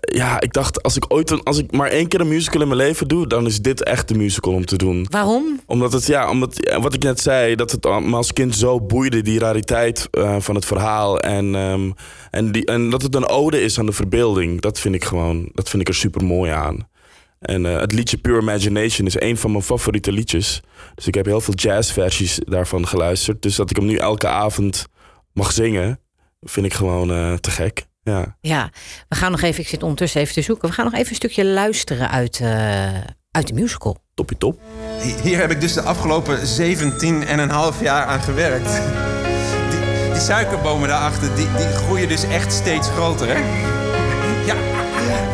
ja, 0.00 0.40
ik 0.40 0.52
dacht, 0.52 0.82
als 0.82 0.96
ik 0.96 1.04
ooit, 1.08 1.30
een, 1.30 1.42
als 1.42 1.58
ik 1.58 1.72
maar 1.72 1.88
één 1.88 2.08
keer 2.08 2.20
een 2.20 2.28
musical 2.28 2.60
in 2.60 2.68
mijn 2.68 2.80
leven 2.80 3.08
doe, 3.08 3.26
dan 3.26 3.46
is 3.46 3.60
dit 3.60 3.82
echt 3.82 4.08
de 4.08 4.14
musical 4.14 4.52
om 4.52 4.64
te 4.64 4.76
doen. 4.76 5.06
Waarom? 5.10 5.60
Omdat 5.66 5.92
het, 5.92 6.06
ja, 6.06 6.30
omdat, 6.30 6.56
ja, 6.56 6.80
wat 6.80 6.94
ik 6.94 7.02
net 7.02 7.20
zei, 7.20 7.54
dat 7.54 7.70
het 7.70 7.84
me 7.84 8.16
als 8.16 8.32
kind 8.32 8.56
zo 8.56 8.80
boeide, 8.80 9.22
die 9.22 9.38
rariteit 9.38 10.08
eh, 10.10 10.36
van 10.38 10.54
het 10.54 10.64
verhaal. 10.64 11.20
En, 11.20 11.54
ehm, 11.54 11.90
en, 12.30 12.52
die, 12.52 12.66
en 12.66 12.90
dat 12.90 13.02
het 13.02 13.14
een 13.14 13.28
ode 13.28 13.62
is 13.62 13.78
aan 13.78 13.86
de 13.86 13.92
verbeelding. 13.92 14.60
Dat 14.60 14.80
vind 14.80 14.94
ik 14.94 15.04
gewoon, 15.04 15.48
dat 15.52 15.68
vind 15.70 15.82
ik 15.82 15.88
er 15.88 15.94
super 15.94 16.24
mooi 16.24 16.50
aan. 16.50 16.88
En 17.38 17.66
eh, 17.66 17.80
het 17.80 17.92
liedje 17.92 18.16
Pure 18.16 18.40
Imagination 18.40 19.06
is 19.06 19.20
een 19.20 19.36
van 19.36 19.50
mijn 19.50 19.62
favoriete 19.62 20.12
liedjes. 20.12 20.60
Dus 20.94 21.06
ik 21.06 21.14
heb 21.14 21.26
heel 21.26 21.40
veel 21.40 21.54
jazzversies 21.54 22.38
daarvan 22.44 22.86
geluisterd. 22.86 23.42
Dus 23.42 23.56
dat 23.56 23.70
ik 23.70 23.76
hem 23.76 23.86
nu 23.86 23.96
elke 23.96 24.28
avond 24.28 24.86
mag 25.32 25.52
zingen, 25.52 25.98
vind 26.44 26.66
ik 26.66 26.74
gewoon 26.74 27.10
eh, 27.10 27.34
te 27.34 27.50
gek. 27.50 27.86
Ja. 28.02 28.36
Ja, 28.40 28.70
we 29.08 29.16
gaan 29.16 29.30
nog 29.30 29.42
even, 29.42 29.60
ik 29.60 29.68
zit 29.68 29.82
ondertussen 29.82 30.20
even 30.20 30.34
te 30.34 30.42
zoeken. 30.42 30.68
We 30.68 30.74
gaan 30.74 30.84
nog 30.84 30.94
even 30.94 31.08
een 31.08 31.14
stukje 31.14 31.44
luisteren 31.44 32.10
uit, 32.10 32.40
eh, 32.40 32.94
uit 33.30 33.46
de 33.46 33.54
musical. 33.54 34.02
Toppie 34.14 34.38
top. 34.38 34.60
Hier 35.22 35.38
heb 35.38 35.50
ik 35.50 35.60
dus 35.60 35.72
de 35.72 35.82
afgelopen 35.82 36.46
17 36.46 37.26
en 37.26 37.38
een 37.38 37.50
half 37.50 37.80
jaar 37.80 38.04
aan 38.04 38.20
gewerkt. 38.20 38.80
Die, 39.70 40.12
die 40.12 40.20
suikerbomen 40.20 40.88
daarachter, 40.88 41.34
die, 41.34 41.48
die 41.56 41.66
groeien 41.66 42.08
dus 42.08 42.24
echt 42.24 42.52
steeds 42.52 42.88
groter, 42.88 43.28
hè? 43.28 43.38
Ja, 44.46 44.54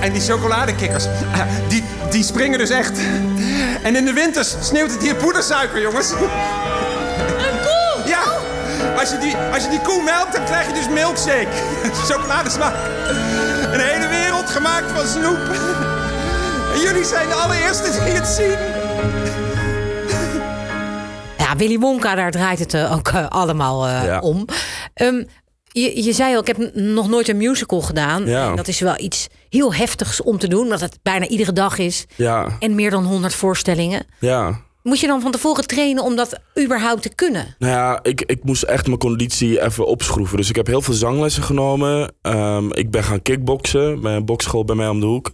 en 0.01 0.13
die 0.13 0.23
chocoladekikkers, 0.23 1.07
die, 1.69 1.83
die 2.11 2.25
springen 2.25 2.59
dus 2.59 2.71
echt. 2.71 2.99
En 3.83 3.97
in 3.97 4.05
de 4.05 4.13
winters 4.13 4.55
sneeuwt 4.61 4.91
het 4.91 5.03
hier 5.03 5.15
poedersuiker, 5.15 5.81
jongens. 5.81 6.13
Als 9.01 9.11
je, 9.11 9.19
die, 9.19 9.37
als 9.37 9.65
je 9.65 9.71
die 9.71 9.81
koe 9.81 10.03
melkt, 10.03 10.33
dan 10.33 10.45
krijg 10.45 10.67
je 10.67 10.73
dus 10.73 10.89
milkshake. 10.89 11.49
Chocoladesmaak. 12.09 12.75
Een 13.73 13.81
hele 13.81 14.09
wereld 14.09 14.51
gemaakt 14.51 14.91
van 14.93 15.07
snoep. 15.07 15.39
En 16.75 16.81
jullie 16.81 17.05
zijn 17.05 17.29
de 17.29 17.35
allereerste 17.35 17.91
die 17.91 18.13
het 18.13 18.27
zien. 18.27 18.57
Ja, 21.39 21.57
Willy 21.57 21.79
Wonka, 21.79 22.15
daar 22.15 22.31
draait 22.31 22.59
het 22.59 22.75
eh, 22.75 22.93
ook 22.93 23.09
eh, 23.09 23.27
allemaal 23.29 23.87
eh, 23.87 24.05
Ja. 24.05 24.19
om. 24.21 24.45
Ehm, 24.95 25.25
je, 25.65 26.05
je 26.05 26.13
zei 26.13 26.35
al, 26.35 26.41
ik 26.41 26.47
heb 26.47 26.75
nog 26.75 27.09
nooit 27.09 27.29
een 27.29 27.37
musical 27.37 27.81
gedaan. 27.81 28.27
Ja. 28.27 28.49
En 28.51 28.57
dat 28.57 28.69
is 28.69 28.81
wel 28.81 28.99
iets 28.99 29.29
heel 29.49 29.75
heftigs 29.75 30.23
om 30.23 30.39
te 30.39 30.49
doen, 30.49 30.63
omdat 30.63 30.81
het 30.81 30.99
bijna 31.03 31.27
iedere 31.27 31.53
dag 31.53 31.79
is. 31.79 32.07
Ja, 32.17 32.47
En 32.59 32.75
meer 32.75 32.91
dan 32.91 33.05
100 33.05 33.35
voorstellingen. 33.35 34.07
ja. 34.19 34.61
Moet 34.83 35.01
je 35.01 35.07
dan 35.07 35.21
van 35.21 35.31
tevoren 35.31 35.67
trainen 35.67 36.05
om 36.05 36.17
dat 36.17 36.41
überhaupt 36.59 37.03
te 37.03 37.15
kunnen? 37.15 37.55
Nou 37.59 37.73
ja, 37.73 37.99
ik, 38.03 38.23
ik 38.27 38.45
moest 38.45 38.63
echt 38.63 38.87
mijn 38.87 38.99
conditie 38.99 39.63
even 39.63 39.87
opschroeven. 39.87 40.37
Dus 40.37 40.49
ik 40.49 40.57
heb 40.57 40.67
heel 40.67 40.83
veel 40.83 40.95
zanglessen 40.95 41.43
genomen. 41.43 42.13
Ehm, 42.23 42.71
ik 42.73 42.91
ben 42.91 43.05
gaan 43.05 43.23
kickboksen 43.23 44.01
bij 44.01 44.17
een 44.17 44.25
bokschool 44.25 44.65
bij 44.65 44.77
mij 44.77 44.89
om 44.89 45.01
de 45.01 45.07
hoek. 45.07 45.33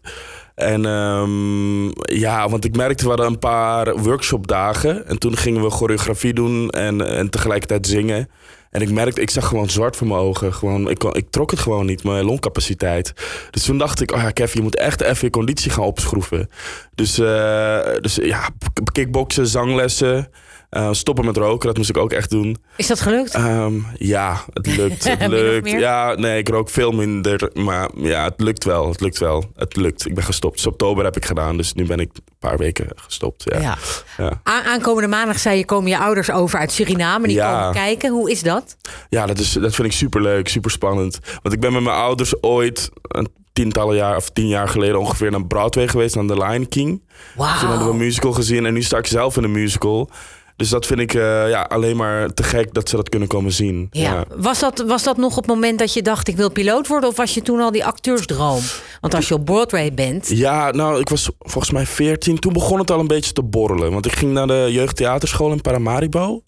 En 0.55 0.87
ehm, 0.87 1.87
ja, 2.19 2.49
want 2.49 2.65
ik 2.65 2.77
merkte, 2.77 3.03
we 3.03 3.09
hadden 3.09 3.27
een 3.27 3.39
paar 3.39 3.97
workshopdagen. 3.97 5.07
En 5.07 5.19
toen 5.19 5.37
gingen 5.37 5.63
we 5.63 5.71
choreografie 5.71 6.33
doen 6.33 6.71
en, 6.71 7.09
en 7.09 7.31
tegelijkertijd 7.31 7.87
zingen. 7.87 8.29
En 8.77 8.83
ik 8.83 8.91
merkte, 8.91 9.21
ik 9.21 9.31
zag 9.31 9.47
gewoon 9.49 9.71
zwart 9.71 9.97
voor 9.97 10.07
mijn 10.07 10.21
ogen. 10.21 10.55
Gewoon, 10.55 10.91
ik, 10.91 11.05
ik 11.05 11.31
trok 11.31 11.51
het 11.51 11.61
gewoon 11.61 11.87
niet, 11.87 12.05
mijn 12.05 12.25
longcapaciteit. 12.25 13.13
Dus 13.51 13.63
toen 13.63 13.79
dacht 13.79 14.01
ik, 14.01 14.13
oh 14.13 14.21
ja, 14.21 14.31
Kev, 14.31 14.55
je 14.55 14.63
moet 14.63 14.77
echt 14.77 15.01
even 15.01 15.25
je 15.25 15.31
conditie 15.31 15.71
gaan 15.71 15.85
opschroeven. 15.85 16.51
Dus, 16.95 17.19
eh, 17.19 17.81
dus 18.01 18.15
ja, 18.15 18.49
kickboksen, 18.93 19.47
zanglessen. 19.47 20.29
Eh, 20.71 20.89
stoppen 20.93 21.25
met 21.25 21.37
roken, 21.37 21.67
dat 21.67 21.77
moest 21.77 21.89
ik 21.89 21.97
ook 21.97 22.13
echt 22.13 22.31
doen. 22.31 22.57
Is 22.77 22.87
dat 22.87 23.01
gelukt? 23.01 23.35
Ehm, 23.35 23.75
ja, 23.95 24.45
het 24.53 24.67
lukt. 24.77 25.05
Het 25.19 25.27
lukt. 25.27 25.71
Ja, 25.71 26.15
nee, 26.15 26.39
ik 26.39 26.49
rook 26.49 26.71
veel 26.71 26.93
minder. 26.93 27.51
Maar 27.55 27.91
ja, 27.97 28.25
het 28.25 28.41
lukt 28.41 28.65
wel. 28.65 28.89
Het 28.89 29.01
lukt 29.01 29.19
wel. 29.19 29.45
Het 29.57 29.77
lukt. 29.77 30.07
Ik 30.07 30.15
ben 30.15 30.25
gestopt. 30.25 30.57
Dus 30.57 30.67
oktober 30.67 31.05
heb 31.05 31.17
ik 31.17 31.25
gedaan. 31.25 31.57
Dus 31.57 31.73
nu 31.73 31.85
ben 31.87 31.99
ik 31.99 32.11
een 32.15 32.23
paar 32.39 32.59
weken 32.59 32.87
gestopt. 32.97 33.45
Ja. 33.61 33.77
ja. 34.17 34.41
Aankomende 34.43 35.09
maandag 35.09 35.39
zei 35.39 35.59
je, 35.59 35.65
komen 35.65 35.91
je 35.91 35.99
ouders 35.99 36.31
over 36.31 36.59
uit 36.59 36.73
Suriname. 36.73 37.27
Die 37.27 37.37
Ja. 37.37 37.59
komen 37.59 37.75
kijken. 37.75 38.11
Hoe 38.11 38.31
is 38.31 38.43
dat? 38.43 38.77
Ja, 39.09 39.27
dat, 39.27 39.39
is, 39.39 39.53
dat 39.53 39.75
vind 39.75 39.89
ik 39.89 39.95
super 39.95 40.23
leuk, 40.23 40.49
super 40.49 40.71
spannend. 40.71 41.19
Want 41.43 41.55
ik 41.55 41.61
ben 41.61 41.73
met 41.73 41.83
mijn 41.83 41.97
ouders 41.97 42.43
ooit 42.43 42.91
een 43.03 43.29
tientallen 43.53 43.97
jaar 43.97 44.17
of 44.17 44.31
tien 44.31 44.49
jaar 44.49 44.69
geleden 44.69 44.99
ongeveer 45.01 45.31
naar 45.31 45.47
Broadway 45.47 45.89
geweest, 45.89 46.15
naar 46.15 46.27
The 46.27 46.35
Lion 46.47 46.69
King. 46.69 47.03
Toen 47.37 47.45
hadden 47.47 47.85
we 47.87 47.93
een 47.93 47.97
musical 47.97 48.33
gezien 48.33 48.67
en 48.67 48.73
nu 48.75 48.83
sta 48.83 48.99
ik 48.99 49.07
zelf 49.07 49.37
in 49.37 49.45
een 49.45 49.53
musical. 49.53 50.11
Dus 50.57 50.69
dat 50.69 50.87
vind 50.87 51.01
ik 51.01 51.15
eh, 51.15 51.49
ja, 51.49 51.63
alleen 51.63 51.97
maar 51.97 52.35
te 52.35 52.43
gek 52.43 52.75
dat 52.75 52.89
ze 52.89 52.97
dat 52.97 53.09
kunnen 53.09 53.29
komen 53.29 53.53
zien. 53.53 53.87
Ja. 53.91 54.25
Was, 54.37 54.61
dat, 54.61 54.85
was 54.87 55.03
dat 55.03 55.17
nog 55.17 55.31
op 55.31 55.43
het 55.43 55.47
moment 55.47 55.79
dat 55.79 55.93
je 55.93 56.03
dacht 56.03 56.29
ik 56.29 56.37
wil 56.37 56.51
piloot 56.51 56.87
worden? 56.87 57.09
Of 57.09 57.17
was 57.17 57.35
je 57.35 57.43
toen 57.43 57.61
al 57.61 57.71
die 57.71 57.85
acteursdroom? 57.85 58.61
Want 59.01 59.15
als 59.15 59.29
je 59.29 59.35
op 59.35 59.45
Broadway 59.45 59.95
bent... 59.95 60.29
Ja, 60.29 60.71
nou, 60.71 61.01
ik 61.01 61.09
was 61.09 61.31
volgens 61.39 61.73
mij 61.73 61.87
14. 61.87 62.39
Toen 62.39 62.53
begon 62.53 62.79
het 62.79 62.91
al 62.91 63.01
een 63.01 63.07
beetje 63.07 63.33
te 63.33 63.43
borrelen. 63.43 63.93
Want 63.93 64.07
ik 64.07 64.13
ging 64.13 64.33
naar 64.33 64.47
de 64.47 64.69
jeugdtheaterschool 64.71 65.53
in 65.53 65.61
Paramaribo. 65.61 66.43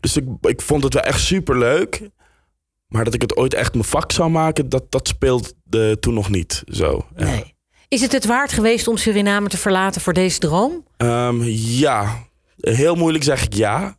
Dus 0.00 0.16
ik, 0.16 0.24
ik 0.40 0.60
vond 0.60 0.82
het 0.84 0.94
wel 0.94 1.02
echt 1.02 1.20
super 1.20 1.58
leuk. 1.58 2.10
Maar 2.86 3.04
dat 3.04 3.14
ik 3.14 3.22
het 3.22 3.36
ooit 3.36 3.54
echt 3.54 3.72
mijn 3.72 3.84
vak 3.84 4.12
zou 4.12 4.30
maken, 4.30 4.68
dat, 4.68 4.84
dat 4.88 5.08
speelde 5.08 5.98
toen 6.00 6.14
nog 6.14 6.30
niet 6.30 6.62
zo. 6.66 7.06
Ja. 7.16 7.24
Nee. 7.24 7.54
Is 7.88 8.00
het 8.00 8.12
het 8.12 8.26
waard 8.26 8.52
geweest 8.52 8.88
om 8.88 8.96
Suriname 8.96 9.48
te 9.48 9.56
verlaten 9.56 10.00
voor 10.00 10.12
deze 10.12 10.38
droom? 10.38 10.84
Ehm, 10.96 11.42
ja, 11.52 12.28
heel 12.60 12.94
moeilijk 12.94 13.24
zeg 13.24 13.44
ik 13.44 13.54
ja. 13.54 13.98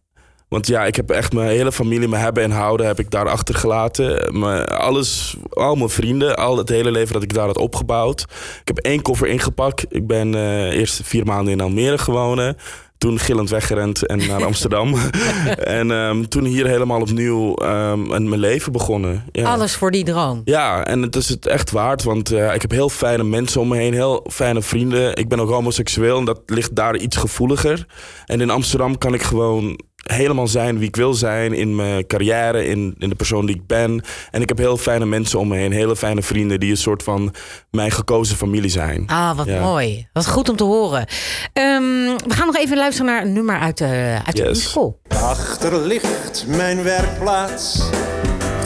Want 0.52 0.68
ja, 0.68 0.86
ik 0.86 0.96
heb 0.96 1.10
echt 1.10 1.34
mijn 1.34 1.50
hele 1.50 1.72
familie, 1.72 2.08
mijn 2.08 2.24
hebben 2.24 2.44
en 2.44 2.52
houden, 2.52 2.86
heb 2.86 3.00
ik 3.00 3.12
daar 3.12 3.30
achtergelaten. 3.30 4.40
Mijn, 4.40 4.66
alles, 4.66 5.36
al 5.50 5.76
mijn 5.76 5.90
vrienden, 5.90 6.36
al 6.36 6.58
het 6.58 6.70
hele 6.70 6.92
leven 6.92 7.14
dat 7.14 7.24
ik 7.24 7.34
daar 7.34 7.46
had 7.46 7.58
opgebouwd. 7.58 8.22
Ik 8.62 8.68
heb 8.68 8.78
één 8.78 9.02
koffer 9.02 9.28
ingepakt. 9.28 9.86
Ik 9.90 10.08
ben 10.08 10.36
eh, 10.36 10.78
eerst 10.78 11.02
vier 11.04 11.26
maanden 11.26 11.54
in 11.54 11.62
Almere 11.62 11.98
gewonnen. 11.98 12.58
Toen 13.02 13.20
gillend 13.20 13.50
weggerend 13.50 14.06
en 14.06 14.28
naar 14.28 14.46
Amsterdam. 14.52 14.96
en 15.80 15.92
ehm, 15.92 16.24
toen 16.24 16.46
hier 16.46 16.68
helemaal 16.68 17.02
opnieuw 17.02 17.56
ehm, 17.56 18.14
en 18.14 18.30
mijn 18.30 18.40
leven 18.40 18.72
begonnen. 18.72 19.24
Ja. 19.32 19.54
Alles 19.54 19.76
voor 19.76 19.92
die 19.92 20.04
droom. 20.04 20.42
Ja, 20.46 20.86
en 20.86 21.02
het 21.02 21.16
is 21.16 21.30
het 21.30 21.46
echt 21.46 21.72
waard, 21.72 22.04
want 22.04 22.32
eh, 22.32 22.54
ik 22.54 22.62
heb 22.62 22.72
heel 22.72 22.90
fijne 22.90 23.24
mensen 23.24 23.62
om 23.62 23.68
me 23.68 23.78
heen, 23.78 23.94
heel 23.94 24.26
fijne 24.30 24.62
vrienden. 24.62 25.16
Ik 25.16 25.28
ben 25.28 25.40
ook 25.40 25.50
homoseksueel 25.50 26.18
en 26.18 26.26
dat 26.26 26.42
ligt 26.46 26.76
daar 26.76 26.98
iets 26.98 27.18
gevoeliger. 27.18 27.86
En 28.26 28.42
in 28.42 28.50
Amsterdam 28.50 28.98
kan 28.98 29.14
ik 29.14 29.22
gewoon 29.22 29.80
helemaal 30.02 30.48
zijn 30.48 30.78
wie 30.78 30.88
ik 30.88 30.96
wil 30.96 31.14
zijn 31.14 31.54
in 31.54 31.76
mijn 31.76 32.08
carrière, 32.08 32.66
in, 32.66 32.96
in 33.00 33.10
de 33.10 33.16
persoon 33.16 33.46
die 33.46 33.56
ik 33.56 33.68
ben. 33.68 34.04
En 34.32 34.42
ik 34.42 34.50
heb 34.50 34.58
heel 34.58 34.78
fijne 34.78 35.06
mensen 35.06 35.40
om 35.40 35.48
me 35.48 35.56
heen, 35.58 35.72
hele 35.72 35.96
fijne 35.96 36.22
vrienden 36.22 36.60
die 36.60 36.72
een 36.72 36.78
soort 36.78 37.04
van 37.04 37.34
mijn 37.72 37.92
gekozen 37.92 38.36
familie 38.38 38.70
zijn. 38.70 39.04
Ah, 39.08 39.38
wat 39.38 39.46
Ja. 39.46 39.60
mooi. 39.62 40.08
Wat 40.14 40.28
goed 40.28 40.50
om 40.50 40.56
te 40.56 40.64
horen. 40.64 41.06
Ehm, 41.54 41.82
we 42.28 42.34
gaan 42.34 42.46
nog 42.46 42.58
even 42.58 42.78
luisteren 42.78 43.12
naar 43.12 43.22
een 43.22 43.34
nummer 43.34 43.60
uit 43.60 43.78
de, 43.78 44.20
uit 44.26 44.36
de 44.36 44.44
musical. 44.44 45.00
Achter 45.08 45.78
ligt 45.86 46.46
mijn 46.48 46.84
werkplaats, 46.84 47.90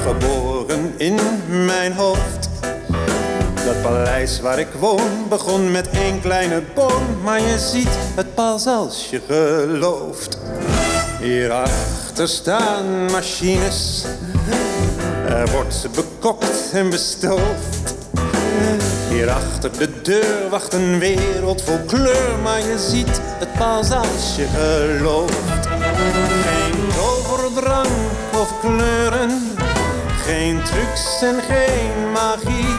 geboren 0.07 0.93
in 0.97 1.15
mijn 1.65 1.93
hoofd. 1.93 2.49
Dat 3.65 3.81
paleis 3.81 4.39
waar 4.41 4.59
ik 4.59 4.67
woon 4.79 5.09
begon 5.29 5.71
met 5.71 5.89
één 5.89 6.21
kleine 6.21 6.61
boom, 6.75 7.21
maar 7.23 7.41
je 7.41 7.59
ziet 7.59 7.97
het 8.15 8.35
pas 8.35 8.65
als 8.67 9.07
je 9.09 9.21
gelooft. 9.27 10.37
Hierachter 11.25 12.27
staan 12.27 13.05
machines, 13.11 14.05
er 15.27 15.51
wordt 15.51 15.87
bekokt 15.95 16.71
en 16.73 16.89
bestoofd. 16.89 17.95
Hierachter 19.09 19.77
de 19.77 20.01
deur 20.01 20.49
wacht 20.49 20.73
een 20.73 20.99
wereld 20.99 21.61
vol 21.61 21.79
kleur, 21.87 22.39
maar 22.43 22.59
je 22.59 22.79
ziet 22.89 23.21
het 23.39 23.53
pas 23.53 23.91
als 23.91 24.35
je 24.35 24.47
gelooft. 24.55 25.67
Geen 26.45 26.87
toverdrang 26.95 27.87
of 28.33 28.59
kleuren, 28.59 29.51
geen 30.25 30.63
trucs 30.63 31.21
en 31.21 31.41
geen 31.47 32.11
magie. 32.11 32.75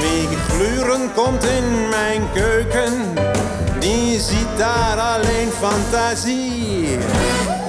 Wie 0.00 0.28
gluren 0.48 1.12
komt 1.14 1.44
in 1.44 1.88
mijn 1.88 2.22
keuken, 2.34 2.92
die 3.82 4.20
ziet 4.20 4.56
daar 4.56 4.98
alleen 4.98 5.50
fantasie. 5.50 6.98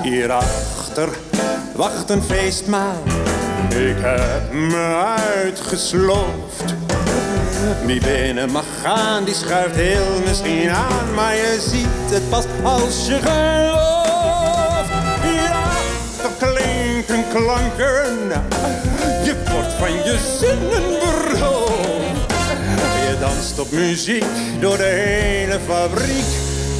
Hierachter 0.01 1.09
wacht 1.75 2.09
een 2.09 2.23
feestmaal, 2.23 3.03
ik 3.69 3.95
heb 3.99 4.53
me 4.53 5.05
uitgesloofd. 5.43 6.73
Wie 7.85 8.01
binnen 8.01 8.51
mag 8.51 8.65
gaan, 8.81 9.23
die 9.23 9.33
schuift 9.33 9.75
heel 9.75 10.19
misschien 10.27 10.69
aan, 10.69 11.13
maar 11.15 11.35
je 11.35 11.65
ziet 11.69 12.13
het 12.13 12.29
pas 12.29 12.45
als 12.63 13.07
je 13.07 13.19
gelooft. 13.23 14.91
Hierachter 15.21 16.31
klinken 16.37 17.25
klanken, 17.33 18.17
je 19.23 19.35
wordt 19.51 19.73
van 19.73 19.93
je 19.93 20.37
zinnen 20.39 20.99
beroofd. 20.99 21.62
Danst 23.23 23.59
op 23.59 23.71
muziek 23.71 24.25
door 24.59 24.77
de 24.77 24.83
hele 24.83 25.59
fabriek, 25.59 26.25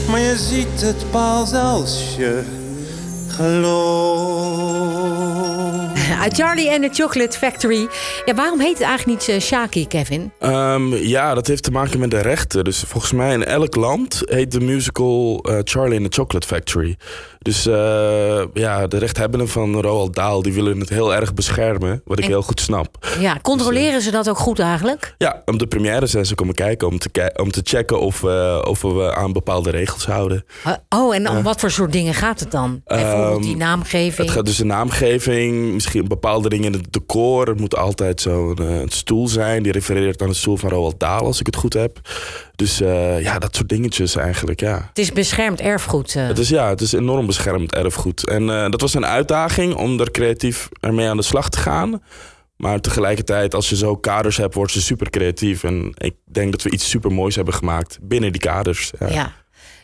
maar 0.10 0.20
je 0.20 0.38
ziet 0.38 0.82
het 0.82 1.12
pas 1.12 1.54
als 1.54 2.16
je 2.18 2.44
gelooft. 3.28 4.84
Charlie 6.32 6.72
and 6.72 6.82
the 6.82 7.02
Chocolate 7.02 7.38
Factory. 7.38 7.88
Ja, 8.26 8.34
waarom 8.34 8.60
heet 8.60 8.78
het 8.78 8.88
eigenlijk 8.88 9.20
niet 9.20 9.36
eh, 9.36 9.42
Shaki, 9.42 9.88
Kevin? 9.88 10.32
Ehm, 10.40 10.96
ja, 10.96 11.34
dat 11.34 11.48
heeft 11.48 11.64
te 11.64 11.72
maken 11.72 12.00
met 12.00 12.12
de 12.12 12.22
rechten. 12.22 12.64
Dus 12.64 12.84
volgens 12.88 13.12
mij 13.12 13.34
in 13.34 13.44
elk 13.44 13.76
land 13.76 14.22
heet 14.26 14.52
de 14.52 14.60
musical 14.60 15.40
eh, 15.44 15.60
Charlie 15.64 16.00
and 16.00 16.12
the 16.12 16.20
Chocolate 16.20 16.48
Factory. 16.48 16.96
Dus 17.44 17.66
eh, 17.66 18.42
ja, 18.54 18.88
de 18.88 18.98
rechthebbenden 18.98 19.48
van 19.50 19.82
Roald 19.82 20.16
Dahl 20.16 20.42
die 20.42 20.54
willen 20.54 20.80
het 20.80 20.90
heel 20.90 21.16
erg 21.16 21.34
beschermen. 21.34 22.02
Wat 22.06 22.18
ik 22.18 22.24
En- 22.24 22.30
heel 22.30 22.42
goed 22.42 22.60
snap. 22.62 23.08
Ja, 23.20 23.38
controleren 23.42 24.02
ze 24.02 24.12
dat 24.12 24.30
ook 24.30 24.38
goed 24.38 24.60
eigenlijk? 24.60 25.16
Ja, 25.18 25.42
om 25.46 25.58
de 25.58 25.68
première 25.68 26.06
zijn 26.08 26.26
ze 26.26 26.36
komen 26.36 26.54
kijken 26.56 26.88
om 26.88 26.98
te, 27.00 27.10
ki- 27.10 27.42
om 27.42 27.52
te 27.52 27.62
checken 27.64 28.00
of, 28.00 28.24
eh, 28.24 28.60
of 28.68 28.82
we 28.82 29.16
aan 29.16 29.34
bepaalde 29.34 29.70
regels 29.70 30.06
houden. 30.06 30.46
Oh, 30.90 31.16
en 31.16 31.30
om 31.30 31.44
wat 31.44 31.60
voor 31.60 31.72
soort 31.72 31.92
dingen 31.92 32.14
gaat 32.14 32.40
het 32.40 32.52
dan? 32.52 32.82
Bijvoorbeeld 32.86 33.42
die 33.42 33.50
Ehm, 33.52 33.60
naamgeving. 33.60 34.28
Het 34.28 34.36
gaat 34.38 34.46
dus 34.46 34.58
de 34.58 34.66
naamgeving, 34.66 35.74
misschien 35.74 36.08
bepaalde 36.08 36.50
dingen 36.50 36.66
in 36.74 36.80
het 36.80 36.94
decor. 36.94 37.48
Het 37.48 37.60
moet 37.60 37.76
altijd 37.76 38.22
zo'n 38.22 38.58
eh, 38.58 38.66
stoel 38.86 39.28
zijn. 39.28 39.64
Die 39.64 39.72
refereert 39.72 40.22
aan 40.22 40.28
de 40.30 40.34
stoel 40.36 40.58
van 40.58 40.70
Roald 40.70 41.00
Dahl, 41.00 41.26
als 41.26 41.40
ik 41.40 41.46
het 41.46 41.56
goed 41.56 41.74
heb. 41.74 42.00
Dus 42.56 42.82
eh, 42.82 43.22
ja, 43.22 43.40
dat 43.40 43.56
soort 43.56 43.70
dingetjes 43.70 44.16
eigenlijk, 44.16 44.60
ja. 44.60 44.86
Het 44.90 45.00
is 45.00 45.12
beschermd 45.12 45.60
erfgoed. 45.62 46.16
eh. 46.16 46.28
Het 46.28 46.38
is, 46.40 46.50
ja, 46.50 46.70
het 46.70 46.82
is 46.82 46.94
enorm 46.94 47.26
beschermd 47.36 47.76
erfgoed. 47.76 48.28
En 48.28 48.50
eh, 48.50 48.70
dat 48.70 48.82
was 48.82 48.94
een 48.94 49.06
uitdaging 49.06 49.76
om 49.76 50.00
er 50.00 50.12
creatief 50.12 50.70
ermee 50.80 51.10
aan 51.10 51.18
de 51.18 51.24
slag 51.24 51.50
te 51.50 51.58
gaan. 51.58 52.02
Maar 52.58 52.80
tegelijkertijd, 52.80 53.56
als 53.56 53.70
je 53.70 53.76
zo 53.76 53.96
kaders 53.96 54.38
hebt, 54.38 54.54
wordt 54.54 54.72
ze 54.72 54.82
super 54.82 55.10
creatief. 55.10 55.64
En 55.64 55.94
ik 55.98 56.16
denk 56.26 56.52
dat 56.52 56.62
we 56.62 56.72
iets 56.72 56.90
super 56.90 57.12
moois 57.12 57.36
hebben 57.36 57.54
gemaakt 57.54 58.00
binnen 58.02 58.32
die 58.32 58.42
kaders. 58.42 58.92
Ja. 59.10 59.34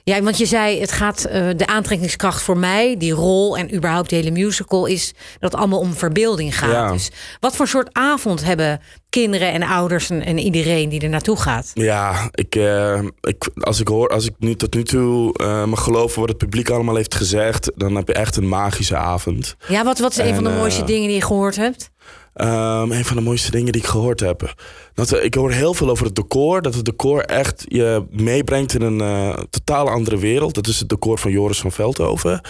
Ja, 0.09 0.21
want 0.21 0.37
je 0.37 0.45
zei, 0.45 0.79
het 0.79 0.91
gaat 0.91 1.23
eh, 1.23 1.47
de 1.55 1.67
aantrekkingskracht 1.67 2.41
voor 2.41 2.57
mij, 2.57 2.95
die 2.97 3.11
rol 3.11 3.57
en 3.57 3.75
überhaupt 3.75 4.09
de 4.09 4.15
hele 4.15 4.31
musical 4.31 4.85
is 4.85 5.13
dat 5.39 5.51
het 5.51 5.61
allemaal 5.61 5.79
om 5.79 5.93
verbeelding 5.93 6.57
gaat. 6.57 6.71
Ja. 6.71 6.91
Dus 6.91 7.09
wat 7.39 7.55
voor 7.55 7.67
soort 7.67 7.89
avond 7.91 8.43
hebben 8.43 8.81
kinderen 9.09 9.51
en 9.51 9.63
ouders 9.63 10.09
en, 10.09 10.25
en 10.25 10.37
iedereen 10.37 10.89
die 10.89 11.01
er 11.01 11.09
naartoe 11.09 11.37
gaat? 11.37 11.71
Ja, 11.73 12.29
ik, 12.31 12.55
eh, 12.55 13.01
ik, 13.21 13.49
als 13.59 13.79
ik 13.79 13.87
hoor, 13.87 14.09
als 14.09 14.25
ik 14.25 14.33
nu 14.37 14.55
tot 14.55 14.73
nu 14.73 14.83
toe 14.83 15.33
eh 15.33 15.65
mag 15.65 15.83
geloven 15.83 16.19
wat 16.19 16.29
het 16.29 16.37
publiek 16.37 16.69
allemaal 16.69 16.95
heeft 16.95 17.15
gezegd, 17.15 17.71
dan 17.75 17.95
heb 17.95 18.07
je 18.07 18.13
echt 18.13 18.35
een 18.35 18.47
magische 18.47 18.97
avond. 18.97 19.55
Ja, 19.67 19.83
wat, 19.83 19.99
wat 19.99 20.11
is 20.11 20.17
een 20.17 20.25
En, 20.25 20.35
van 20.35 20.43
de 20.43 20.49
mooiste 20.49 20.83
dingen 20.83 21.07
die 21.07 21.17
je 21.17 21.23
gehoord 21.23 21.55
hebt? 21.55 21.91
Ehm, 22.33 22.91
een 22.91 23.05
van 23.05 23.15
de 23.15 23.23
mooiste 23.23 23.51
dingen 23.51 23.71
die 23.71 23.81
ik 23.81 23.87
gehoord 23.87 24.19
heb. 24.19 24.53
Dat, 24.93 25.11
eh, 25.11 25.23
ik 25.23 25.33
hoor 25.33 25.51
heel 25.51 25.73
veel 25.73 25.89
over 25.89 26.05
het 26.05 26.15
decor. 26.15 26.61
Dat 26.61 26.73
het 26.75 26.85
decor 26.85 27.21
echt 27.21 27.65
je 27.67 28.05
meebrengt 28.09 28.73
in 28.73 28.81
een 28.81 29.01
eh, 29.01 29.43
totaal 29.49 29.89
andere 29.89 30.17
wereld. 30.17 30.53
Dat 30.55 30.67
is 30.67 30.79
het 30.79 30.89
decor 30.89 31.19
van 31.19 31.31
Joris 31.31 31.59
van 31.59 31.71
Veldhoven. 31.71 32.41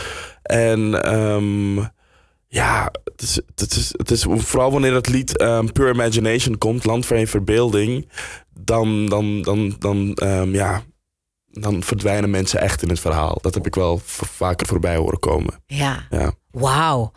En 0.42 1.04
ehm, 1.04 1.76
ja, 2.48 2.92
het 3.04 3.22
is, 3.22 3.36
het, 3.56 3.76
is, 3.76 3.94
het 3.98 4.12
is 4.12 4.26
vooral 4.30 4.72
wanneer 4.72 4.94
het 4.94 5.08
lied 5.08 5.38
ehm, 5.38 5.66
Pure 5.68 5.94
Imagination 5.94 6.58
komt, 6.58 6.86
Land 6.86 7.06
van 7.06 7.28
verbeelding, 7.28 8.10
dan, 8.60 9.06
dan, 9.06 9.42
dan, 9.42 9.76
dan, 9.80 10.16
ja, 10.52 10.84
dan 11.52 11.84
verdwijnen 11.84 12.30
mensen 12.30 12.62
echt 12.62 12.82
in 12.82 12.90
het 12.90 13.00
verhaal. 13.00 13.38
Dat 13.42 13.54
heb 13.54 13.66
ik 13.66 13.76
wel 13.76 14.02
vaker 14.06 14.68
voorbij 14.68 14.96
horen 14.96 15.20
komen. 15.20 15.64
Ja, 15.66 16.08
Ja. 16.10 16.32
wauw. 16.52 17.12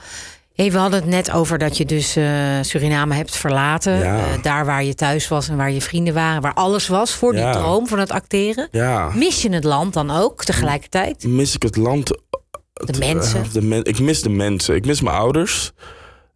Hey, 0.63 0.73
we 0.73 0.79
hadden 0.79 1.01
het 1.01 1.09
net 1.09 1.31
over 1.33 1.59
dat 1.59 1.77
je 1.77 1.85
dus 1.85 2.17
eh, 2.17 2.25
Suriname 2.61 3.15
hebt 3.15 3.37
verlaten. 3.37 3.99
Ja. 3.99 4.17
Eh, 4.19 4.43
daar 4.43 4.67
waar 4.67 4.85
je 4.85 4.95
thuis 4.95 5.29
was 5.29 5.49
en 5.49 5.57
waar 5.57 5.71
je 5.71 5.81
vrienden 5.81 6.15
waren. 6.15 6.43
Waar 6.43 6.55
alles 6.55 6.89
was 6.89 7.15
voor 7.15 7.33
die 7.33 7.51
droom 7.51 7.87
van 7.87 7.99
het 7.99 8.11
acteren. 8.11 8.69
ja. 8.71 9.11
Mis 9.15 9.43
je 9.43 9.49
het 9.53 9.65
land 9.65 9.95
dan 9.95 10.11
ook 10.11 10.45
tegelijkertijd? 10.45 11.25
mis 11.25 11.55
ik 11.55 11.63
het 11.63 11.77
land 11.77 12.09
De 12.75 12.99
mensen. 12.99 13.43
Eh, 13.43 13.53
de 13.53 13.63
men- 13.63 13.85
ik 13.85 13.99
mis 14.01 14.23
de 14.23 14.29
mensen. 14.29 14.75
Ik 14.75 14.87
mis 14.87 15.01
mijn 15.01 15.17
ouders. 15.17 15.73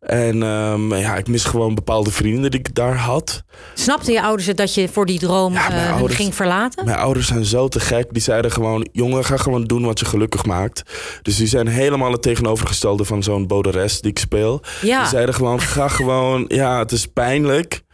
En 0.06 0.42
ehm, 0.42 0.94
ja, 0.94 1.16
ik 1.16 1.28
mis 1.28 1.44
gewoon 1.44 1.74
bepaalde 1.74 2.10
vrienden 2.10 2.50
die 2.50 2.60
ik 2.60 2.74
daar 2.74 2.96
had. 2.96 3.42
Snapten 3.74 4.12
je 4.12 4.22
ouders 4.22 4.46
het 4.46 4.56
dat 4.56 4.74
je 4.74 4.88
voor 4.88 5.06
die 5.06 5.18
droom 5.18 5.52
Ja, 5.52 5.70
eh, 5.70 5.92
ouders- 5.92 6.14
ging 6.14 6.34
verlaten? 6.34 6.84
Mijn 6.84 6.98
ouders 6.98 7.26
zijn 7.26 7.44
zo 7.44 7.68
te 7.68 7.80
gek. 7.80 8.12
Die 8.12 8.22
zeiden 8.22 8.50
gewoon: 8.50 8.88
jongen, 8.92 9.24
ga 9.24 9.36
gewoon 9.36 9.64
doen 9.64 9.84
wat 9.84 9.98
je 9.98 10.04
gelukkig 10.04 10.44
maakt. 10.44 10.82
Dus 11.22 11.36
die 11.36 11.46
zijn 11.46 11.66
helemaal 11.66 12.12
het 12.12 12.22
tegenovergestelde 12.22 13.04
van 13.04 13.22
zo'n 13.22 13.46
boderes 13.46 14.00
die 14.00 14.10
ik 14.10 14.18
speel. 14.18 14.60
Ja. 14.82 15.00
Die 15.00 15.08
zeiden 15.08 15.34
gewoon: 15.34 15.60
ga 15.60 15.88
gewoon, 15.88 16.44
ja, 16.48 16.78
het 16.78 16.92
is 16.92 17.06
pijnlijk. 17.06 17.84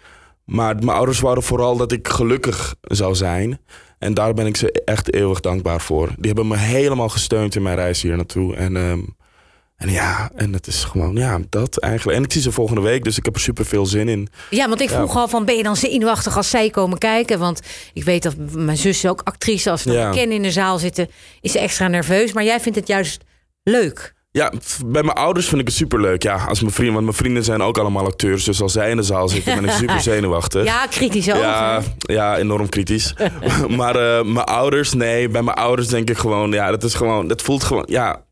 Maar 0.45 0.75
mijn 0.75 0.97
ouders 0.97 1.21
waren 1.21 1.42
vooral 1.42 1.76
dat 1.76 1.92
ik 1.92 2.09
gelukkig 2.09 2.75
zou 2.81 3.14
zijn. 3.14 3.61
En 3.99 4.14
daar 4.14 4.35
ben 4.35 4.47
ik 4.47 4.57
ze 4.57 4.73
echt 4.85 5.12
eeuwig 5.14 5.40
dankbaar 5.40 5.81
voor. 5.81 6.07
Die 6.16 6.26
hebben 6.26 6.47
me 6.49 6.57
helemaal 6.57 7.09
gesteund 7.09 7.54
in 7.54 7.62
mijn 7.62 7.76
reis 7.76 8.02
hier 8.02 8.16
naartoe. 8.16 8.54
En, 8.57 8.76
ehm, 8.76 9.00
en 9.83 9.91
ja, 9.91 10.31
en 10.35 10.53
het 10.53 10.67
is 10.67 10.85
gewoon, 10.85 11.17
ja, 11.17 11.39
dat 11.49 11.79
eigenlijk. 11.79 12.19
En 12.19 12.25
ik 12.25 12.33
zie 12.33 12.43
ze 12.43 12.53
volgende 12.53 12.81
week, 12.81 13.05
dus 13.05 13.19
ik 13.19 13.25
heb 13.25 13.35
er 13.35 13.41
super 13.41 13.65
veel 13.67 13.87
zin 13.87 14.09
in. 14.09 14.29
Ja, 14.51 14.69
want 14.69 14.81
ik 14.81 14.91
Ja. 14.91 14.97
vroeg 14.97 15.17
al 15.17 15.29
van, 15.29 15.45
ben 15.45 15.57
je 15.57 15.62
dan 15.62 15.77
zenuwachtig 15.77 16.37
als 16.37 16.51
zij 16.51 16.71
komen 16.71 16.99
kijken? 16.99 17.39
Want 17.39 17.61
ik 17.93 18.05
weet 18.05 18.23
dat 18.23 18.35
mijn 18.53 18.77
zus 18.77 18.97
is 19.05 19.11
ook 19.11 19.21
actrice. 19.25 19.71
Als 19.71 19.83
ze 19.83 19.93
Ja. 19.93 20.11
kennen 20.11 20.37
in 20.37 20.43
de 20.43 20.51
zaal 20.51 20.79
zitten, 20.79 21.09
is 21.41 21.53
ze 21.53 21.59
extra 21.59 21.89
nerveus. 21.89 22.33
Maar 22.33 22.45
jij 22.45 22.61
vindt 22.61 22.79
het 22.79 22.89
juist 22.89 23.25
leuk. 23.62 24.15
Ja, 24.31 24.53
bij 24.87 25.03
mijn 25.03 25.17
ouders 25.17 25.49
vind 25.49 25.61
ik 25.61 25.67
het 25.67 25.77
superleuk. 25.77 26.23
Ja, 26.23 26.45
als 26.49 26.61
mijn 26.61 26.73
vrienden, 26.73 26.95
want 26.95 27.07
mijn 27.07 27.17
vrienden 27.19 27.45
zijn 27.45 27.62
ook 27.62 27.79
allemaal 27.79 28.07
acteurs. 28.07 28.45
Dus 28.45 28.62
als 28.62 28.73
zij 28.73 28.91
in 28.91 28.97
de 28.97 29.03
zaal 29.03 29.29
zitten, 29.29 29.55
ben 29.55 29.65
ik 29.65 29.71
super 29.71 30.01
zenuwachtig. 30.12 30.65
Ja, 30.65 30.87
kritisch 30.87 31.31
ook. 31.31 31.37
Ja, 31.41 31.81
hè? 31.83 32.12
ja, 32.15 32.37
enorm 32.39 32.69
kritisch. 32.69 33.15
maar 33.77 33.97
eh, 33.97 34.25
mijn 34.25 34.47
ouders, 34.47 34.93
nee, 34.93 35.29
bij 35.29 35.43
mijn 35.43 35.57
ouders 35.57 35.89
denk 35.89 36.11
ik 36.11 36.17
gewoon, 36.19 36.51
ja, 36.53 36.71
dat 36.71 36.83
is 36.85 36.95
gewoon, 36.95 37.29
dat 37.29 37.43
voelt 37.43 37.65
gewoon, 37.65 37.85
ja. 37.89 38.25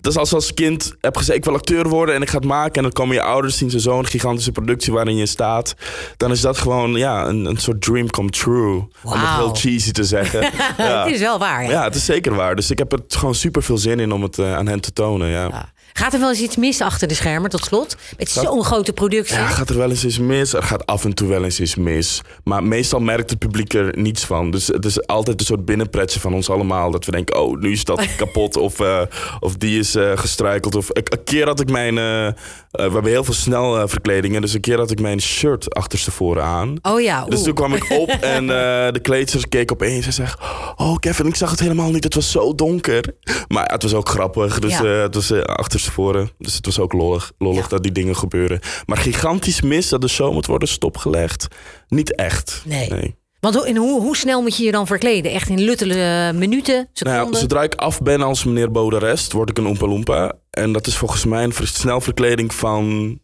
Dat 0.00 0.12
is 0.12 0.18
als 0.18 0.34
als 0.34 0.54
kind 0.54 0.94
heb 1.00 1.16
gezegd, 1.16 1.38
ik 1.38 1.44
wil 1.44 1.54
acteur 1.54 1.88
worden 1.88 2.14
en 2.14 2.22
ik 2.22 2.28
ga 2.28 2.36
het 2.36 2.44
maken. 2.44 2.74
En 2.74 2.82
dan 2.82 2.92
komen 2.92 3.14
je 3.14 3.22
ouders, 3.22 3.56
zien 3.56 3.70
ze 3.70 3.78
zo'n 3.78 4.06
gigantische 4.06 4.52
productie 4.52 4.92
waarin 4.92 5.16
je 5.16 5.26
staat. 5.26 5.74
Dan 6.16 6.30
is 6.30 6.40
dat 6.40 6.58
gewoon, 6.58 6.92
ja, 6.92 7.26
een, 7.26 7.44
een 7.44 7.56
soort 7.56 7.82
dream 7.82 8.10
come 8.10 8.30
true. 8.30 8.88
Om 9.02 9.12
het 9.12 9.36
heel 9.36 9.54
cheesy 9.54 9.90
te 9.90 10.04
zeggen. 10.04 10.40
ja. 10.78 11.04
Het 11.04 11.14
is 11.14 11.20
wel 11.20 11.38
waar, 11.38 11.62
ja. 11.62 11.70
ja, 11.70 11.84
het 11.84 11.94
is 11.94 12.04
zeker 12.04 12.34
waar. 12.34 12.56
Dus 12.56 12.70
ik 12.70 12.78
heb 12.78 12.92
er 12.92 13.00
gewoon 13.08 13.34
super 13.34 13.62
veel 13.62 13.78
zin 13.78 14.00
in 14.00 14.12
om 14.12 14.22
het 14.22 14.38
eh, 14.38 14.56
aan 14.56 14.66
hen 14.66 14.80
te 14.80 14.92
tonen, 14.92 15.28
ja. 15.28 15.44
Ja. 15.44 15.72
Gaat 15.92 16.12
er 16.12 16.20
wel 16.20 16.28
eens 16.28 16.40
iets 16.40 16.56
mis 16.56 16.80
achter 16.80 17.08
de 17.08 17.14
schermen, 17.14 17.50
tot 17.50 17.64
slot? 17.64 17.96
Met 18.18 18.30
zo'n 18.30 18.64
grote 18.64 18.92
productie. 18.92 19.36
Ja, 19.36 19.46
gaat 19.46 19.70
er 19.70 19.76
wel 19.76 19.90
eens 19.90 20.04
iets 20.04 20.18
mis? 20.18 20.52
Er 20.52 20.62
gaat 20.62 20.86
af 20.86 21.04
en 21.04 21.14
toe 21.14 21.28
wel 21.28 21.44
eens 21.44 21.60
iets 21.60 21.74
mis. 21.74 22.20
Maar 22.44 22.64
meestal 22.64 23.00
merkt 23.00 23.30
het 23.30 23.38
publiek 23.38 23.74
er 23.74 23.98
niets 23.98 24.24
van. 24.24 24.50
Dus 24.50 24.66
het 24.66 24.84
is 24.84 25.06
altijd 25.06 25.40
een 25.40 25.46
soort 25.46 25.64
binnenpretje 25.64 26.20
van 26.20 26.34
ons 26.34 26.50
allemaal. 26.50 26.90
Dat 26.90 27.04
we 27.04 27.10
denken, 27.10 27.40
oh, 27.42 27.58
nu 27.58 27.72
is 27.72 27.84
dat 27.84 28.06
kapot. 28.16 28.56
Of, 28.56 28.80
eh, 28.80 29.00
of 29.40 29.56
die 29.56 29.78
is 29.78 29.94
eh, 29.94 30.12
gestruikeld. 30.14 30.74
Of 30.74 30.88
een, 30.88 31.02
een 31.04 31.24
keer 31.24 31.46
had 31.46 31.60
ik 31.60 31.70
mijn... 31.70 31.98
eh, 31.98 32.32
we 32.70 32.82
hebben 32.92 33.06
heel 33.10 33.24
veel 33.24 33.34
snel 33.34 33.88
verkledingen. 33.88 34.40
Dus 34.40 34.52
een 34.54 34.60
keer 34.60 34.78
had 34.78 34.90
ik 34.90 35.00
mijn 35.00 35.20
shirt 35.20 35.74
achterstevoren 35.74 36.44
aan. 36.44 36.76
Oh 36.82 37.00
ja, 37.00 37.24
Dus 37.24 37.42
toen 37.42 37.54
kwam 37.54 37.74
ik 37.74 37.90
op 37.90 38.08
en 38.36 38.46
de 38.92 38.98
kleedster 39.02 39.48
keek 39.48 39.72
opeens 39.72 40.06
en 40.06 40.12
zegt... 40.12 40.38
Oh 40.76 40.96
Kevin, 40.98 41.26
ik 41.26 41.34
zag 41.36 41.50
het 41.50 41.60
helemaal 41.60 41.90
niet. 41.90 42.04
Het 42.04 42.14
was 42.14 42.30
zo 42.30 42.54
donker. 42.54 43.04
Maar 43.48 43.70
het 43.72 43.82
was 43.82 43.94
ook 43.94 44.08
grappig. 44.08 44.58
Dus 44.58 44.78
Ja. 44.78 44.84
het 44.84 45.14
was 45.14 45.32
achterstevoren. 45.80 46.30
Dus 46.38 46.54
het 46.54 46.64
was 46.66 46.78
ook 46.78 46.92
lollig, 46.92 47.32
lollig 47.38 47.62
Ja. 47.62 47.68
dat 47.68 47.82
die 47.82 47.92
dingen 47.92 48.16
gebeuren. 48.16 48.60
Maar 48.86 48.96
gigantisch 48.96 49.60
mis 49.60 49.88
dat 49.88 50.00
de 50.00 50.08
show 50.08 50.32
moet 50.32 50.46
worden 50.46 50.68
stopgelegd. 50.68 51.48
Niet 51.88 52.14
echt. 52.16 52.62
Nee. 52.66 53.14
Want 53.40 53.54
hoe, 53.54 53.66
en 53.66 53.76
hoe, 53.76 54.00
hoe 54.00 54.16
snel 54.16 54.42
moet 54.42 54.56
je 54.56 54.64
je 54.64 54.72
dan 54.72 54.86
verkleden? 54.86 55.32
Echt 55.32 55.48
in 55.48 55.60
luttele 55.60 56.32
minuten, 56.34 56.88
seconden? 56.92 57.22
Nou 57.30 57.36
zodra 57.36 57.62
ik 57.62 57.74
af 57.74 58.00
ben 58.02 58.22
als 58.22 58.44
meneer 58.44 58.70
Boderest, 58.70 59.32
word 59.32 59.50
ik 59.50 59.58
een 59.58 59.66
Oompa 59.66 59.86
Loompa. 59.86 60.32
En 60.50 60.72
dat 60.72 60.86
is 60.86 60.96
volgens 60.96 61.24
mij 61.24 61.44
een 61.44 61.52
ver- 61.52 61.66
snelverkleding 61.66 62.54
van 62.54 63.18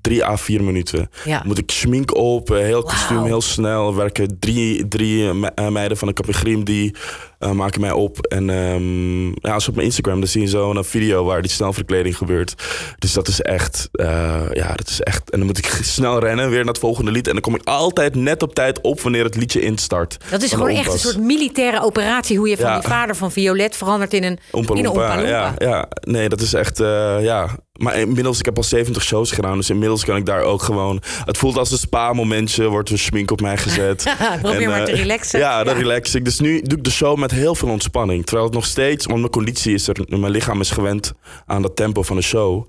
drie 0.00 0.24
à 0.24 0.36
vier 0.36 0.62
minuten. 0.64 1.10
Ja. 1.24 1.42
Moet 1.46 1.58
ik 1.58 1.70
schmink 1.70 2.14
op, 2.16 2.48
heel 2.48 2.82
kostuum, 2.82 3.24
heel 3.24 3.40
snel. 3.40 3.94
Werken 3.94 4.36
drie, 4.38 4.88
drie 4.88 5.28
eh, 5.28 5.34
me- 5.34 5.70
meiden 5.70 5.96
van 5.96 6.08
de 6.08 6.14
Capigrim 6.14 6.64
die 6.64 6.94
eh, 7.38 7.50
maken 7.50 7.80
mij 7.80 7.92
op. 7.92 8.26
En 8.26 8.50
ehm, 8.50 9.26
ja, 9.28 9.52
als 9.54 9.68
op 9.68 9.74
mijn 9.74 9.86
Instagram, 9.86 10.18
dan 10.20 10.28
zie 10.28 10.40
je 10.40 10.48
zo'n 10.48 10.84
video 10.84 11.24
waar 11.24 11.42
die 11.42 11.50
snelverkleding 11.50 12.16
gebeurt. 12.16 12.54
Dus 12.98 13.12
dat 13.12 13.28
is 13.28 13.40
echt, 13.40 13.88
eh, 13.92 14.42
ja, 14.52 14.72
dat 14.74 14.88
is 14.88 15.00
echt. 15.00 15.30
En 15.30 15.38
dan 15.38 15.46
moet 15.46 15.58
ik 15.58 15.66
snel 15.96 16.18
rennen 16.20 16.48
weer 16.50 16.58
naar 16.58 16.66
het 16.66 16.78
volgende 16.78 17.10
lied. 17.10 17.26
En 17.26 17.32
dan 17.32 17.42
kom 17.42 17.54
ik 17.54 17.64
altijd 17.64 18.14
net 18.14 18.42
op 18.42 18.54
tijd 18.54 18.80
op 18.80 19.00
wanneer 19.00 19.24
het 19.24 19.36
liedje 19.36 19.60
instart. 19.60 20.16
Dat 20.30 20.42
is 20.42 20.52
gewoon 20.52 20.68
echt 20.68 20.92
een 20.92 20.98
soort 20.98 21.18
militaire 21.20 21.82
operatie... 21.82 22.38
hoe 22.38 22.48
je 22.48 22.56
van 22.56 22.66
Ja. 22.70 22.78
die 22.78 22.88
vader 22.88 23.16
van 23.16 23.32
Violet 23.32 23.76
verandert 23.76 24.12
in 24.14 24.24
een 24.24 24.38
Oompa 24.50 24.74
in 24.74 24.84
een 24.84 24.90
Oompa 24.90 25.18
ja, 25.20 25.54
ja. 25.58 25.88
Nee, 26.00 26.28
dat 26.28 26.40
is 26.40 26.52
echt, 26.54 26.78
ja. 27.20 27.48
Maar 27.80 27.98
inmiddels, 27.98 28.38
ik 28.38 28.44
heb 28.44 28.56
al 28.56 28.62
70 28.62 29.02
shows 29.02 29.30
gedaan. 29.30 29.56
Dus 29.56 29.70
inmiddels 29.70 30.04
kan 30.04 30.16
ik 30.16 30.26
daar 30.26 30.42
ook 30.42 30.62
gewoon... 30.62 31.02
Het 31.24 31.38
voelt 31.38 31.56
als 31.58 31.70
een 31.70 31.78
spa-momentje. 31.78 32.68
Wordt 32.68 32.88
er 32.88 32.98
schmink 32.98 33.30
op 33.30 33.40
mij 33.40 33.56
gezet. 33.56 34.14
Probeer 34.42 34.68
maar 34.68 34.78
eh, 34.80 34.84
te 34.84 34.92
relaxen. 34.94 35.38
Ja, 35.38 35.64
dan 35.64 35.74
Ja. 35.74 35.80
relax 35.80 36.14
ik. 36.14 36.24
Dus 36.24 36.38
nu 36.40 36.62
doe 36.62 36.78
ik 36.78 36.84
de 36.84 36.90
show 36.90 37.18
met 37.18 37.30
heel 37.30 37.54
veel 37.54 37.68
ontspanning. 37.68 38.24
Terwijl 38.24 38.46
het 38.46 38.54
nog 38.54 38.64
steeds... 38.66 39.06
Want 39.06 39.18
mijn 39.18 39.30
conditie 39.32 39.74
is 39.74 39.88
er... 39.88 39.96
Mijn 40.08 40.32
lichaam 40.32 40.60
is 40.60 40.70
gewend 40.70 41.12
aan 41.46 41.62
dat 41.62 41.76
tempo 41.76 42.02
van 42.02 42.16
de 42.16 42.22
show. 42.22 42.68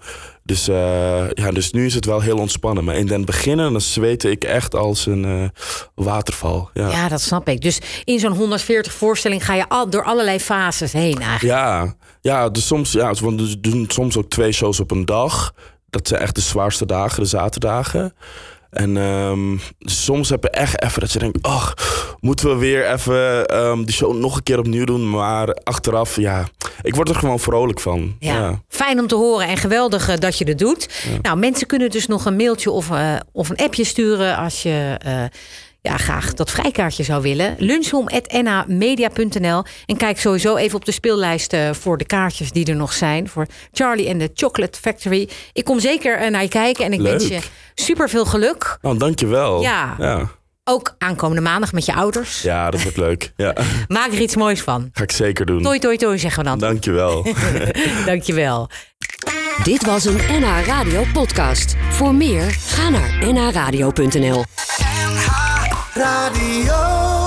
Dus, 0.52 0.68
eh, 0.68 1.30
ja, 1.34 1.52
dus 1.52 1.72
nu 1.72 1.86
is 1.86 1.94
het 1.94 2.06
wel 2.06 2.20
heel 2.22 2.38
ontspannen. 2.38 2.84
Maar 2.84 2.96
in 2.96 3.06
den 3.06 3.26
beginnen, 3.26 3.72
dan 3.72 3.82
zweette 3.82 4.32
ik 4.32 4.44
echt 4.44 4.76
als 4.76 5.06
een 5.06 5.26
eh, 5.26 5.50
waterval. 5.96 6.70
Ja. 6.74 6.90
Ja, 6.90 7.08
dat 7.08 7.22
snap 7.22 7.50
ik. 7.50 7.62
Dus 7.62 7.82
in 8.04 8.20
zo'n 8.20 8.36
140 8.36 8.94
voorstelling 8.94 9.46
ga 9.46 9.54
je 9.54 9.70
al, 9.70 9.90
door 9.90 10.04
allerlei 10.04 10.40
fases 10.40 10.92
heen 10.92 11.20
eigenlijk. 11.20 11.60
Ja, 11.60 11.96
ja, 12.22 12.50
dus 12.50 12.68
soms, 12.68 12.92
ja, 12.92 13.14
want 13.14 13.42
we 13.42 13.60
doen 13.60 13.86
soms 13.88 14.18
ook 14.18 14.30
twee 14.30 14.52
shows 14.52 14.80
op 14.80 14.92
een 14.92 15.06
dag. 15.06 15.54
Dat 15.90 16.08
zijn 16.08 16.22
echt 16.22 16.36
de 16.36 16.42
zwaarste 16.42 16.86
dagen, 16.86 17.24
de 17.24 17.30
zaterdagen. 17.30 18.14
En 18.72 18.98
ehm, 18.98 19.58
soms 19.80 20.30
heb 20.30 20.44
je 20.44 20.50
echt 20.50 20.84
even 20.84 21.00
dat 21.00 21.12
je 21.12 21.20
denkt, 21.20 21.42
ach, 21.42 21.74
moeten 22.20 22.50
we 22.50 22.56
weer 22.56 22.92
even 22.92 23.46
ehm, 23.46 23.84
die 23.84 23.94
show 23.94 24.18
nog 24.18 24.36
een 24.36 24.44
keer 24.44 24.60
opnieuw 24.60 24.86
doen? 24.86 25.10
Maar 25.10 25.58
achteraf, 25.64 26.16
ja, 26.16 26.48
ik 26.82 26.96
word 26.96 27.10
er 27.10 27.16
gewoon 27.16 27.40
vrolijk 27.40 27.80
van. 27.80 28.16
Ja. 28.20 28.34
Ja. 28.34 28.62
Fijn 28.68 29.00
om 29.00 29.08
te 29.08 29.16
horen 29.16 29.48
en 29.48 29.58
geweldig 29.58 30.10
eh, 30.10 30.18
dat 30.18 30.38
je 30.38 30.48
het 30.48 30.60
doet. 30.60 30.90
Nou, 31.22 31.38
mensen 31.38 31.68
kunnen 31.68 31.90
dus 31.90 32.08
nog 32.08 32.26
een 32.26 32.36
mailtje 32.36 32.72
of, 32.72 32.92
eh, 32.92 33.16
of 33.32 33.50
een 33.50 33.58
appje 33.58 33.84
sturen 33.84 34.38
als 34.38 34.64
je 34.64 34.96
eh, 35.00 35.24
ja, 35.82 35.98
graag 35.98 36.34
dat 36.34 36.52
vrijkaartje 36.52 37.04
zou 37.04 37.22
willen. 37.22 37.56
lunchroom.namedia.nl 37.58 39.64
En 39.86 39.98
kijk 39.98 40.20
sowieso 40.20 40.56
even 40.56 40.76
op 40.78 40.86
de 40.86 40.92
speellijst 40.92 41.54
eh, 41.54 41.70
voor 41.74 41.98
de 41.98 42.06
kaartjes 42.06 42.52
die 42.52 42.66
er 42.66 42.76
nog 42.76 42.94
zijn. 42.94 43.30
Voor 43.30 43.46
Charlie 43.72 44.08
en 44.08 44.18
de 44.18 44.32
Chocolate 44.34 44.80
Factory. 44.80 45.30
Ik 45.54 45.64
kom 45.64 45.80
zeker 45.80 46.18
eh, 46.18 46.30
naar 46.32 46.42
je 46.42 46.48
kijken 46.48 46.86
en 46.86 46.94
ik 46.94 47.00
Leuk. 47.00 47.12
wens 47.12 47.28
je 47.28 47.40
super 47.76 48.10
veel 48.10 48.26
geluk. 48.26 48.78
Nou, 48.82 48.98
dankjewel. 48.98 49.62
Ja. 49.62 49.96
ja. 50.00 50.30
Ook 50.64 50.96
aankomende 50.98 51.42
maandag 51.42 51.72
met 51.74 51.86
je 51.86 51.94
ouders. 51.94 52.42
Ja, 52.42 52.70
dat 52.72 52.82
wordt 52.82 52.98
leuk. 52.98 53.34
Ja, 53.36 53.56
Maak 53.88 54.12
er 54.12 54.20
iets 54.22 54.36
moois 54.36 54.62
van. 54.62 54.90
ga 54.94 55.04
ik 55.04 55.12
zeker 55.12 55.46
doen. 55.46 55.62
Toi, 55.62 55.80
toi, 55.80 55.98
toi 55.98 56.18
zeggen 56.18 56.44
we 56.44 56.50
dan. 56.50 56.60
Dankjewel. 56.60 57.26
Dankjewel. 58.06 58.70
Dit 59.64 59.86
was 59.86 60.06
een 60.06 60.18
NH 60.30 60.66
Radio 60.66 61.04
podcast. 61.14 61.76
Voor 61.90 62.16
meer, 62.16 62.44
ga 62.50 62.90
naar 62.90 63.34
nhradio.nl. 63.34 64.44
Radio. 65.96 67.21